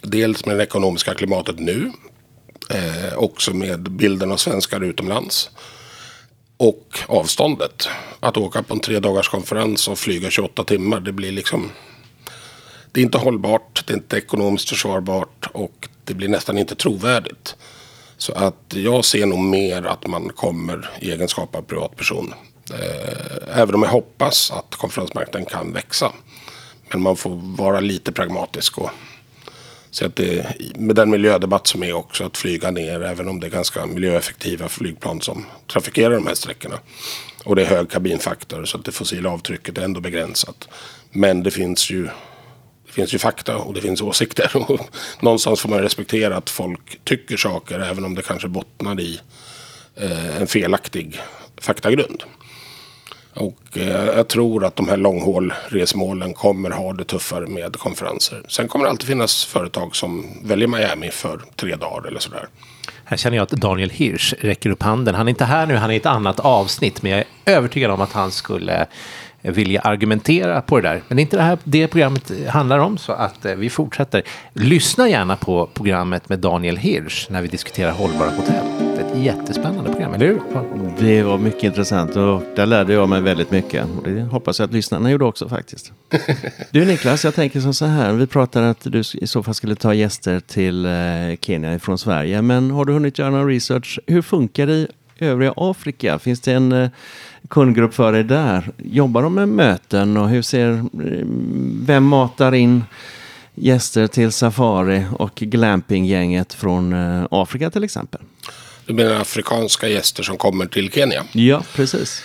[0.03, 1.93] Dels med det ekonomiska klimatet nu.
[2.71, 5.51] Eh, också med bilden av svenskar utomlands.
[6.57, 7.89] Och avståndet.
[8.21, 11.01] Att åka på en tre dagars konferens och flyga 28 timmar.
[11.01, 11.71] Det blir liksom.
[12.93, 13.85] Det är inte hållbart.
[13.87, 15.49] Det är inte ekonomiskt försvarbart.
[15.53, 17.57] Och det blir nästan inte trovärdigt.
[18.17, 22.35] Så att jag ser nog mer att man kommer i egenskap av privatperson.
[22.71, 26.13] Eh, även om jag hoppas att konferensmarknaden kan växa.
[26.93, 28.91] Men man får vara lite pragmatisk och
[29.91, 33.47] se att det, med den miljödebatt som är också att flyga ner, även om det
[33.47, 36.79] är ganska miljöeffektiva flygplan som trafikerar de här sträckorna.
[37.45, 40.69] Och det är hög kabinfaktor så att det fossila avtrycket är ändå begränsat.
[41.11, 42.09] Men det finns ju
[42.87, 44.51] det finns ju fakta och det finns åsikter.
[44.71, 44.81] Och
[45.21, 49.21] någonstans får man respektera att folk tycker saker även om det kanske bottnar i
[49.97, 51.21] eh, en felaktig
[51.61, 52.23] faktagrund.
[53.35, 58.43] Och eh, jag tror att de här långhålresmålen kommer ha det tuffare med konferenser.
[58.49, 62.49] Sen kommer det alltid finnas företag som väljer Miami för tre dagar eller sådär.
[63.05, 65.15] Här känner jag att Daniel Hirsch räcker upp handen.
[65.15, 67.91] Han är inte här nu, han är i ett annat avsnitt, men jag är övertygad
[67.91, 68.87] om att han skulle
[69.43, 71.03] vilja argumentera på det där.
[71.09, 74.23] Men det är inte det här det programmet handlar om, så att eh, vi fortsätter.
[74.53, 78.65] Lyssna gärna på programmet med Daniel Hirsch när vi diskuterar hållbara hotell.
[78.79, 80.41] Det är ett jättespännande program, eller hur?
[80.99, 83.87] Det var mycket intressant och där lärde jag mig väldigt mycket.
[83.97, 85.93] Och det hoppas jag att lyssnarna gjorde också faktiskt.
[86.71, 88.13] Du Niklas, jag tänker som så här.
[88.13, 90.93] Vi pratade att du i så fall skulle ta gäster till eh,
[91.41, 92.43] Kenya från Sverige.
[92.43, 93.99] Men har du hunnit göra någon research?
[94.07, 94.87] Hur funkar det
[95.27, 96.19] övriga Afrika?
[96.19, 96.91] Finns det en eh,
[97.49, 98.71] kundgrupp för er där?
[98.77, 100.85] Jobbar de med möten och hur ser,
[101.87, 102.85] vem matar in
[103.55, 108.21] gäster till Safari och glampinggänget från eh, Afrika till exempel?
[108.87, 111.25] Du menar afrikanska gäster som kommer till Kenya?
[111.33, 112.23] Ja, precis.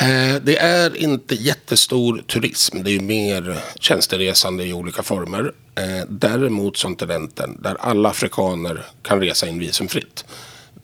[0.00, 2.82] Eh, det är inte jättestor turism.
[2.82, 5.52] Det är mer tjänsteresande i olika former.
[5.74, 10.24] Eh, däremot som tendensen där alla afrikaner kan resa in visumfritt.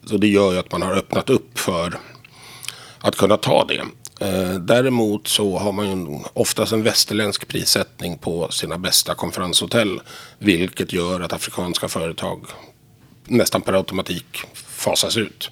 [0.07, 1.99] Så det gör ju att man har öppnat upp för
[3.01, 3.85] att kunna ta det.
[4.21, 10.01] Eh, däremot så har man ju oftast en västerländsk prissättning på sina bästa konferenshotell.
[10.39, 12.47] Vilket gör att afrikanska företag
[13.25, 15.51] nästan per automatik fasas ut.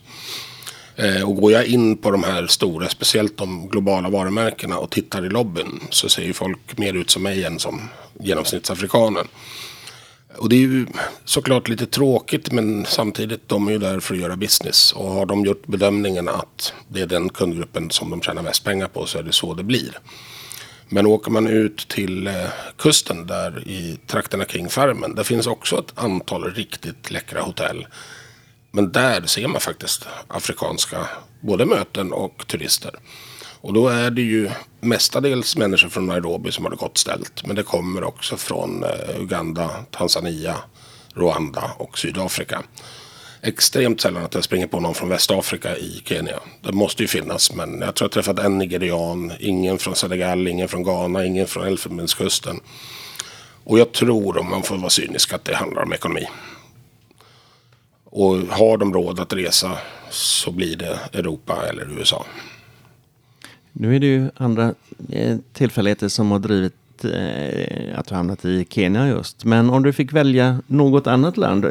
[0.96, 5.26] Eh, och går jag in på de här stora, speciellt de globala varumärkena och tittar
[5.26, 7.88] i lobbyn så ser ju folk mer ut som mig än som
[8.20, 9.28] genomsnittsafrikanen.
[10.38, 10.86] Och det är ju
[11.24, 14.92] såklart lite tråkigt men samtidigt de är ju där för att göra business.
[14.92, 18.88] Och har de gjort bedömningen att det är den kundgruppen som de tjänar mest pengar
[18.88, 19.98] på så är det så det blir.
[20.88, 22.34] Men åker man ut till eh,
[22.76, 25.14] kusten där i trakterna kring farmen.
[25.14, 27.86] Där finns också ett antal riktigt läckra hotell.
[28.70, 31.08] Men där ser man faktiskt afrikanska
[31.40, 32.94] både möten och turister.
[33.60, 37.46] Och då är det ju mestadels människor från Nairobi som har det gott ställt.
[37.46, 40.56] Men det kommer också från eh, Uganda, Tanzania,
[41.14, 42.62] Rwanda och Sydafrika.
[43.42, 46.40] Extremt sällan att jag springer på någon från Västafrika i Kenya.
[46.62, 50.68] Det måste ju finnas, men jag tror jag träffat en nigerian, ingen från Senegal, ingen
[50.68, 52.60] från Ghana, ingen från Elfenbenskusten.
[53.64, 56.28] Och jag tror, om man får vara cynisk, att det handlar om ekonomi.
[58.04, 59.78] Och har de råd att resa
[60.10, 62.26] så blir det Europa eller USA.
[63.72, 64.74] Nu är det ju andra
[65.10, 69.44] eh, tillfälligheter som har drivit eh, att du hamnat i Kenya just.
[69.44, 71.64] Men om du fick välja något annat land,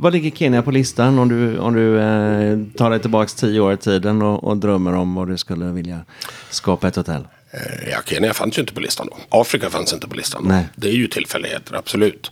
[0.00, 3.72] vad ligger Kenya på listan om du, om du eh, tar dig tillbaka tio år
[3.72, 6.00] i tiden och, och drömmer om vad du skulle vilja
[6.50, 7.24] skapa ett hotell?
[7.50, 9.40] Eh, ja, Kenya fanns ju inte på listan då.
[9.40, 10.48] Afrika fanns inte på listan då.
[10.48, 10.68] Nej.
[10.76, 12.30] Det är ju tillfälligheter, absolut.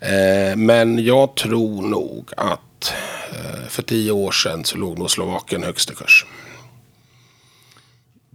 [0.00, 2.94] Eh, men jag tror nog att
[3.32, 6.26] eh, för tio år sedan så låg nog Slovakien högst i kurs.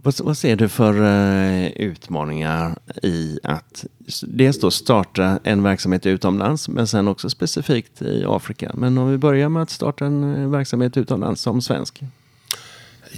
[0.04, 3.84] Vad, vad ser du för uh, utmaningar i att
[4.22, 8.70] dels då starta en verksamhet utomlands men sen också specifikt i Afrika?
[8.74, 12.00] Men om vi börjar med att starta en eh, verksamhet utomlands som svensk.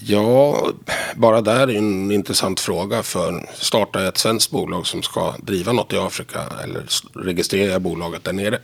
[0.07, 0.69] Ja,
[1.17, 3.03] bara där är en intressant fråga.
[3.03, 6.85] För starta ett svenskt bolag som ska driva något i Afrika eller
[7.25, 8.59] registrera bolaget där nere.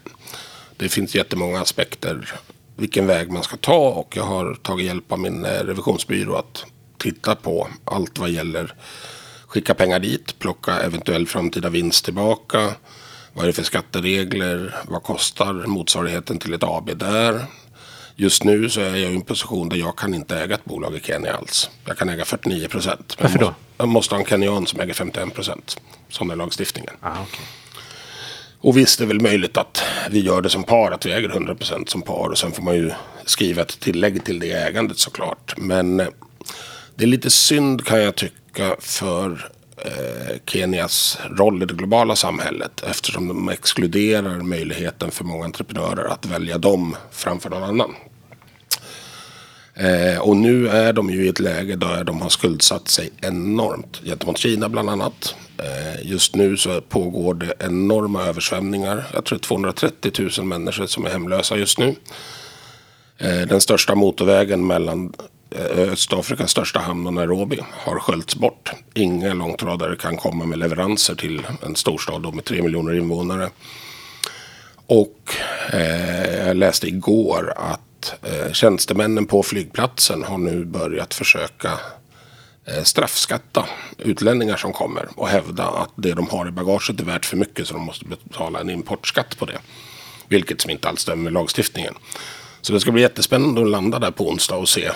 [0.76, 2.40] Det finns jättemånga aspekter
[2.76, 6.64] vilken väg man ska ta och jag har tagit hjälp av min eh, revisionsbyrå att
[7.00, 8.74] titta på allt vad gäller
[9.46, 12.74] skicka pengar dit, plocka eventuell framtida vinst tillbaka.
[13.32, 14.74] Vad är det för skatteregler?
[14.88, 17.44] Vad kostar motsvarigheten till ett AB där?
[18.16, 20.94] Just nu så är jag i en position där jag kan inte äga ett bolag
[20.94, 21.70] i Kenya alls.
[21.84, 23.16] Jag kan äga 49 procent.
[23.20, 23.54] Varför då?
[23.76, 25.80] Jag måste ha en kenyan som äger 51 procent.
[26.08, 26.94] Sån är lagstiftningen.
[27.00, 27.44] Ah, okay.
[28.60, 31.28] Och visst det är väl möjligt att vi gör det som par, att vi äger
[31.28, 32.28] 100 procent som par.
[32.28, 32.90] Och sen får man ju
[33.24, 35.54] skriva ett tillägg till det ägandet såklart.
[35.56, 36.06] Men eh,
[37.00, 42.83] det är lite synd kan jag tycka för eh, Kenias roll i det globala samhället.
[42.90, 47.94] Eftersom de exkluderar möjligheten för många entreprenörer att välja dem framför någon annan.
[49.75, 54.00] Eh, och nu är de ju i ett läge där de har skuldsatt sig enormt
[54.04, 55.35] gentemot Kina bland annat.
[55.58, 59.04] Eh, just nu så pågår det enorma översvämningar.
[59.14, 61.94] Jag tror 230 000 människor som är hemlösa just nu.
[63.18, 65.12] Eh, den största motorvägen mellan
[65.57, 68.71] Östafrikas största hamn och Nairobi har sköljts bort.
[68.94, 73.51] Inga långtradare kan komma med leveranser till en storstad med tre miljoner invånare.
[74.87, 75.35] Och
[75.73, 81.79] eh, jag läste igår att eh, tjänstemännen på flygplatsen har nu börjat försöka
[82.65, 83.65] eh, straffskatta
[83.98, 87.69] utlänningar som kommer och hävda att det de har i bagaget är värt för mycket
[87.69, 89.59] så de måste betala en importskatt på det.
[90.29, 91.94] Vilket som inte alls stämmer med lagstiftningen.
[92.61, 94.90] Så det ska bli jättespännande att landa där på onsdag och se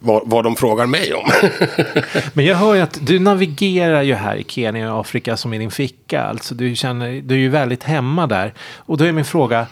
[0.00, 1.30] vad, vad de frågar mig om.
[2.32, 5.58] Men jag hör ju att du navigerar ju här i Kenya och Afrika som i
[5.58, 6.22] din ficka.
[6.22, 8.54] Alltså du, känner, du är ju väldigt hemma där.
[8.76, 9.66] Och då är min fråga,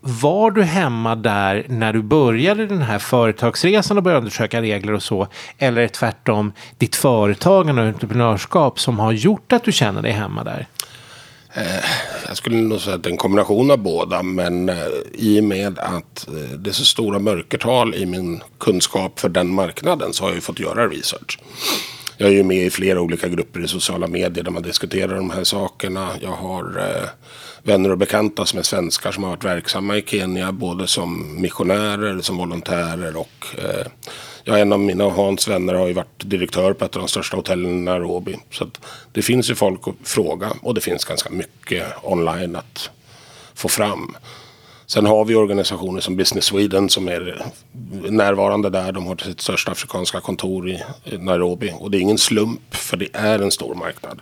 [0.00, 5.02] var du hemma där när du började den här företagsresan och började undersöka regler och
[5.02, 5.28] så?
[5.58, 10.12] Eller är det tvärtom ditt företagande och entreprenörskap som har gjort att du känner dig
[10.12, 10.66] hemma där?
[11.56, 11.84] Eh,
[12.28, 14.22] jag skulle nog säga att det är en kombination av båda.
[14.22, 14.76] Men eh,
[15.14, 19.54] i och med att eh, det är så stora mörkertal i min kunskap för den
[19.54, 21.38] marknaden så har jag ju fått göra research.
[22.16, 25.30] Jag är ju med i flera olika grupper i sociala medier där man diskuterar de
[25.30, 26.08] här sakerna.
[26.20, 26.80] Jag har
[27.62, 30.52] vänner och bekanta som är svenskar som har varit verksamma i Kenya.
[30.52, 33.46] Både som missionärer, som volontärer och
[34.46, 37.08] ja, en av mina och Hans vänner har ju varit direktör på ett av de
[37.08, 38.36] största hotellen i Nairobi.
[38.50, 38.70] Så
[39.12, 42.90] det finns ju folk att fråga och det finns ganska mycket online att
[43.54, 44.16] få fram.
[44.86, 47.46] Sen har vi organisationer som Business Sweden som är
[48.10, 48.92] närvarande där.
[48.92, 50.82] De har sitt största afrikanska kontor i
[51.18, 51.72] Nairobi.
[51.78, 54.20] Och det är ingen slump för det är en stor marknad.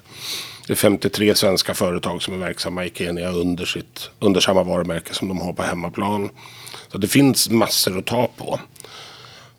[0.66, 5.14] Det är 53 svenska företag som är verksamma i Kenya under, sitt, under samma varumärke
[5.14, 6.30] som de har på hemmaplan.
[6.92, 8.60] Så det finns massor att ta på.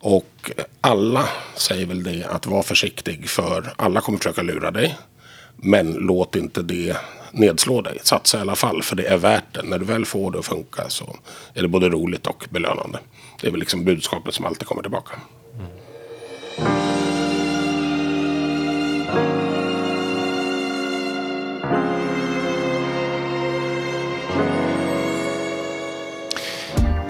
[0.08, 0.50] Och
[0.80, 4.98] alla säger väl det att var försiktig för alla kommer försöka lura dig.
[5.56, 6.96] Men låt inte det
[7.32, 7.98] nedslå dig.
[8.02, 9.62] Satsa i alla fall för det är värt det.
[9.62, 11.16] När du väl får det att funka så
[11.54, 12.98] är det både roligt och belönande.
[13.40, 15.12] Det är väl liksom budskapet som alltid kommer tillbaka.
[15.54, 15.66] Mm.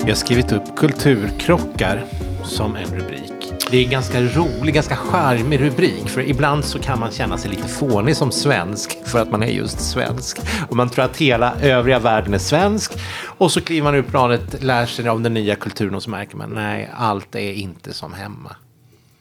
[0.05, 2.07] Vi har skrivit upp kulturkrockar
[2.47, 3.53] som en rubrik.
[3.71, 6.09] Det är en ganska rolig, ganska charmig rubrik.
[6.09, 9.51] För ibland så kan man känna sig lite fånig som svensk för att man är
[9.51, 10.39] just svensk.
[10.69, 12.93] Och man tror att hela övriga världen är svensk.
[13.19, 16.37] Och så kliver man ur planet, lär sig om den nya kulturen och så märker
[16.37, 18.57] man nej, allt är inte som hemma.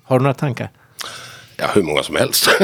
[0.03, 0.71] Har du några tankar?
[1.57, 2.49] Ja, hur många som helst.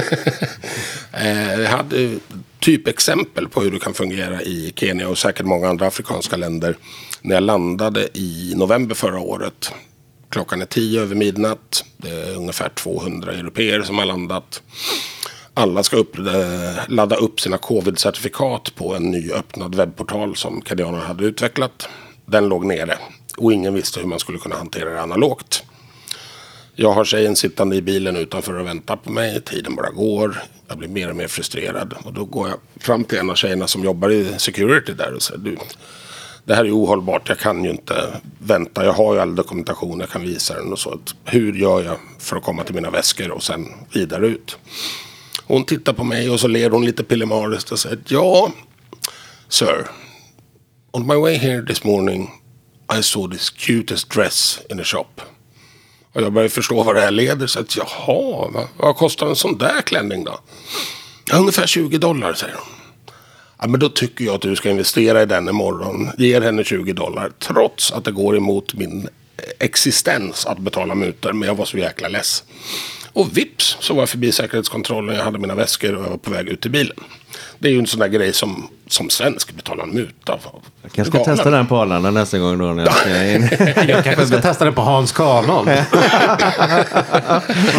[1.13, 2.15] Eh, jag hade
[2.59, 6.77] typexempel på hur det kan fungera i Kenya och säkert många andra afrikanska länder.
[7.21, 9.73] När jag landade i november förra året
[10.31, 11.85] Klockan är tio över midnatt.
[11.97, 14.61] Det är ungefär 200 europeer som har landat.
[15.53, 16.23] Alla ska upp, eh,
[16.87, 21.87] ladda upp sina covid-certifikat på en ny öppnad webbportal som Cadiana hade utvecklat.
[22.25, 22.97] Den låg nere
[23.37, 25.63] och ingen visste hur man skulle kunna hantera det analogt.
[26.75, 29.41] Jag har tjejen sittande i bilen utanför och väntar på mig.
[29.41, 30.43] Tiden bara går.
[30.67, 31.93] Jag blir mer och mer frustrerad.
[32.03, 35.21] Och då går jag fram till en av tjejerna som jobbar i security där och
[35.21, 35.57] säger du,
[36.45, 37.29] det här är ohållbart.
[37.29, 38.85] Jag kan ju inte vänta.
[38.85, 39.99] Jag har ju all dokumentation.
[39.99, 40.99] Jag kan visa den och så.
[41.25, 44.57] Hur gör jag för att komma till mina väskor och sen vidare ut?
[45.45, 48.51] Hon tittar på mig och så ler hon lite pillemariskt och säger ja,
[49.49, 49.87] sir.
[50.91, 52.29] On my way here this morning
[52.99, 55.21] I saw this cutest dress in a shop.
[56.13, 57.47] Och jag börjar förstå vad det här leder.
[57.47, 60.39] Så att, jaha, vad, vad kostar en sån där klänning då?
[61.33, 62.80] Ungefär 20 dollar, säger hon.
[63.61, 66.09] Ja, men då tycker jag att du ska investera i den imorgon.
[66.17, 67.31] Ger henne 20 dollar.
[67.39, 69.07] Trots att det går emot min
[69.59, 71.33] existens att betala mutor.
[71.33, 72.43] Men jag var så jäkla less.
[73.13, 75.15] Och vips så var jag förbi säkerhetskontrollen.
[75.15, 76.97] Jag hade mina väskor och jag var på väg ut till bilen.
[77.61, 80.39] Det är ju en sån där grej som, som svensk betalar en muta.
[80.81, 82.65] Jag kanske ska testa den på Arlanda nästa gång då.
[82.65, 83.49] När jag, ska in.
[83.89, 85.65] jag kanske ska testa den på Hans Kanon.
[85.65, 85.91] Fast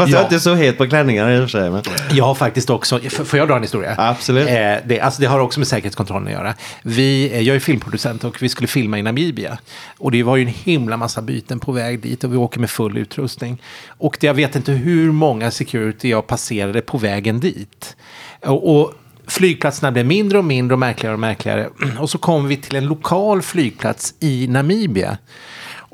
[0.08, 1.70] jag är inte så het på klänningar i och för sig.
[1.70, 1.82] Men...
[2.10, 3.94] Jag har faktiskt också, får jag dra en historia?
[3.98, 4.48] Absolut.
[4.48, 6.54] Eh, det, alltså det har också med säkerhetskontrollen att göra.
[6.82, 9.58] Vi, eh, jag är filmproducent och vi skulle filma i Namibia.
[9.98, 12.70] Och det var ju en himla massa byten på väg dit och vi åker med
[12.70, 13.62] full utrustning.
[13.88, 17.96] Och det, jag vet inte hur många security jag passerade på vägen dit.
[18.44, 18.94] och, och
[19.32, 21.68] flygplatserna blev mindre och mindre och märkligare och märkligare.
[21.98, 25.18] Och så kom vi till en lokal flygplats i Namibia.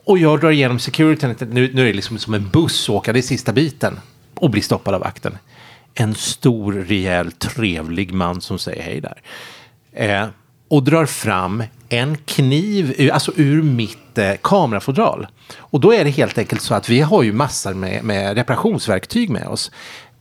[0.05, 3.21] Och jag drar igenom securityn, nu, nu är det liksom som en buss åka, det
[3.21, 4.01] är sista biten.
[4.35, 5.39] Och blir stoppad av vakten.
[5.95, 9.23] En stor, rejäl, trevlig man som säger hej där.
[9.93, 10.29] Eh,
[10.69, 15.27] och drar fram en kniv, alltså ur mitt eh, kamerafodral.
[15.57, 19.31] Och då är det helt enkelt så att vi har ju massor med, med reparationsverktyg
[19.31, 19.71] med oss.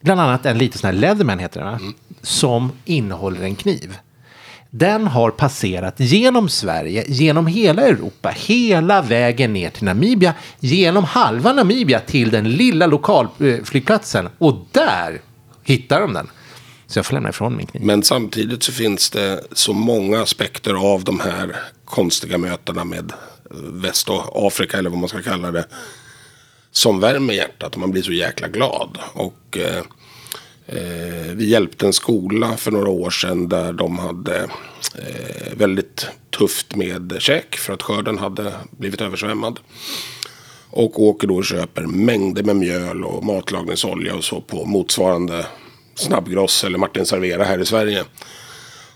[0.01, 1.93] Bland annat en liten sån här Leatherman heter den, mm.
[2.21, 3.97] som innehåller en kniv.
[4.69, 11.53] Den har passerat genom Sverige, genom hela Europa, hela vägen ner till Namibia, genom halva
[11.53, 14.29] Namibia till den lilla lokalflygplatsen.
[14.37, 15.21] Och där
[15.63, 16.29] hittar de den.
[16.87, 17.83] Så jag får lämna ifrån min kniv.
[17.83, 23.13] Men samtidigt så finns det så många aspekter av de här konstiga mötena med
[23.71, 25.65] Västafrika eller vad man ska kalla det.
[26.77, 28.97] Som värmer hjärtat och man blir så jäkla glad.
[29.13, 29.83] Och eh,
[30.65, 34.37] eh, vi hjälpte en skola för några år sedan där de hade
[34.95, 36.07] eh, väldigt
[36.37, 39.59] tufft med käk för att skörden hade blivit översvämmad.
[40.69, 45.45] Och åker då och köper mängder med mjöl och matlagningsolja och så på motsvarande
[45.95, 48.03] Snabbgross eller Martin Servera här i Sverige.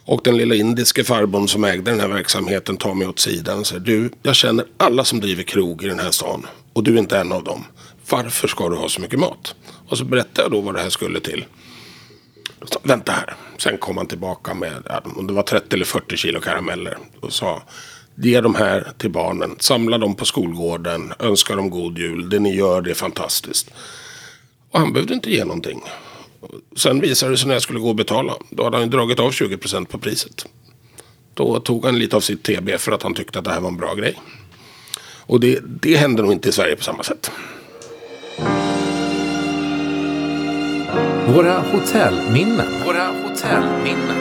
[0.06, 3.68] Och den lilla indiske farbrorn som ägde den här verksamheten tar mig åt sidan och
[3.68, 7.00] säger du, jag känner alla som driver krog i den här stan och du är
[7.00, 7.66] inte en av dem.
[8.10, 9.56] Varför ska du ha så mycket mat?
[9.88, 11.46] Och så berättade jag då vad det här skulle till.
[12.64, 13.36] Så, Vänta här.
[13.58, 16.98] Sen kom han tillbaka med, om det var 30 eller 40 kilo karameller.
[17.20, 17.64] Och sa,
[18.16, 19.56] ge de här till barnen.
[19.60, 21.14] Samla dem på skolgården.
[21.20, 22.30] Önska dem god jul.
[22.30, 23.72] Det ni gör, det är fantastiskt.
[24.72, 25.82] Och han behövde inte ge någonting.
[26.76, 28.34] Sen visade det sig när jag skulle gå och betala.
[28.50, 30.46] Då hade han dragit av 20% på priset.
[31.34, 33.70] Då tog han lite av sitt TB för att han tyckte att det här var
[33.70, 34.16] en bra grej.
[35.32, 37.32] Och det, det händer nog inte i Sverige på samma sätt.
[41.28, 42.68] Våra hotellminnen.
[42.86, 44.18] Våra hotellminnen.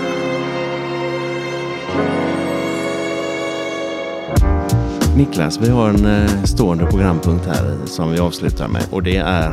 [5.16, 9.52] Niklas, vi har en eh, stående programpunkt här som vi avslutar med och det är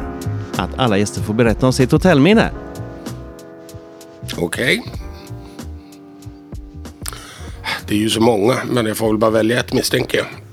[0.58, 2.52] att alla gäster får berätta om sitt hotellminne.
[4.38, 4.84] Okej.
[7.88, 10.47] Det är ju så många, men jag får väl bara välja ett misstänker jag.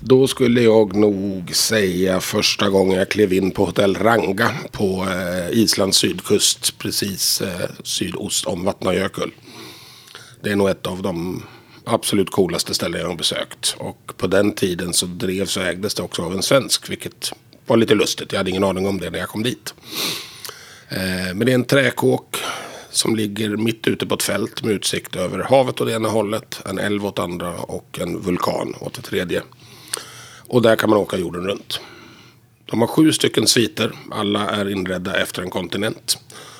[0.00, 5.58] Då skulle jag nog säga första gången jag klev in på hotell Ranga på eh,
[5.58, 9.34] Islands sydkust, precis eh, sydost om Vatnajökull.
[10.42, 11.42] Det är nog ett av de
[11.84, 13.76] absolut coolaste ställen jag har besökt.
[13.78, 17.32] Och på den tiden så drevs och ägdes det också av en svensk, vilket
[17.66, 18.32] var lite lustigt.
[18.32, 19.74] Jag hade ingen aning om det när jag kom dit.
[20.88, 22.36] Eh, men det är en träkåk
[22.90, 26.78] som ligger mitt ute på ett fält med utsikt över havet åt ena hållet, en
[26.78, 29.42] älv åt andra och en vulkan åt det tredje.
[30.48, 31.80] Och där kan man åka jorden runt.
[32.70, 33.92] De har sju stycken sviter.
[34.10, 36.18] Alla är inredda efter en kontinent.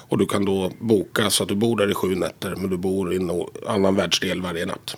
[0.09, 2.55] Och du kan då boka så att du bor där i sju nätter.
[2.57, 3.31] Men du bor i en
[3.67, 4.97] annan världsdel varje natt.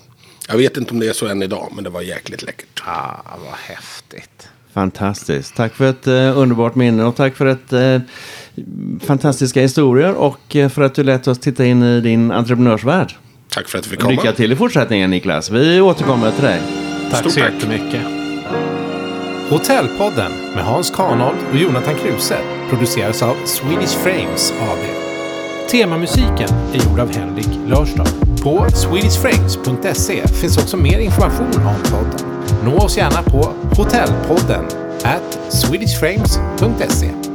[0.49, 1.72] Jag vet inte om det är så än idag.
[1.74, 2.82] Men det var jäkligt läckert.
[2.86, 4.49] Ah, vad häftigt.
[4.72, 5.57] Fantastiskt.
[5.57, 8.01] Tack för ett eh, underbart minne och tack för ett eh,
[9.01, 13.14] fantastiska historier och eh, för att du lät oss titta in i din entreprenörsvärld.
[13.49, 14.11] Tack för att du fick komma.
[14.11, 15.51] Lycka till i fortsättningen Niklas.
[15.51, 16.61] Vi återkommer till dig.
[17.11, 17.53] Tack Stort så tack.
[17.55, 18.18] jättemycket.
[19.51, 22.38] Hotellpodden med Hans Kanold och Jonathan Kruse
[22.70, 24.78] produceras av Swedish Frames AB.
[25.70, 28.07] Temamusiken är gjord av Henrik Lörstad.
[28.42, 32.44] På swedishframes.se finns också mer information om podden.
[32.64, 34.64] Nå oss gärna på hotellpodden
[35.05, 37.28] at swedishframes.se.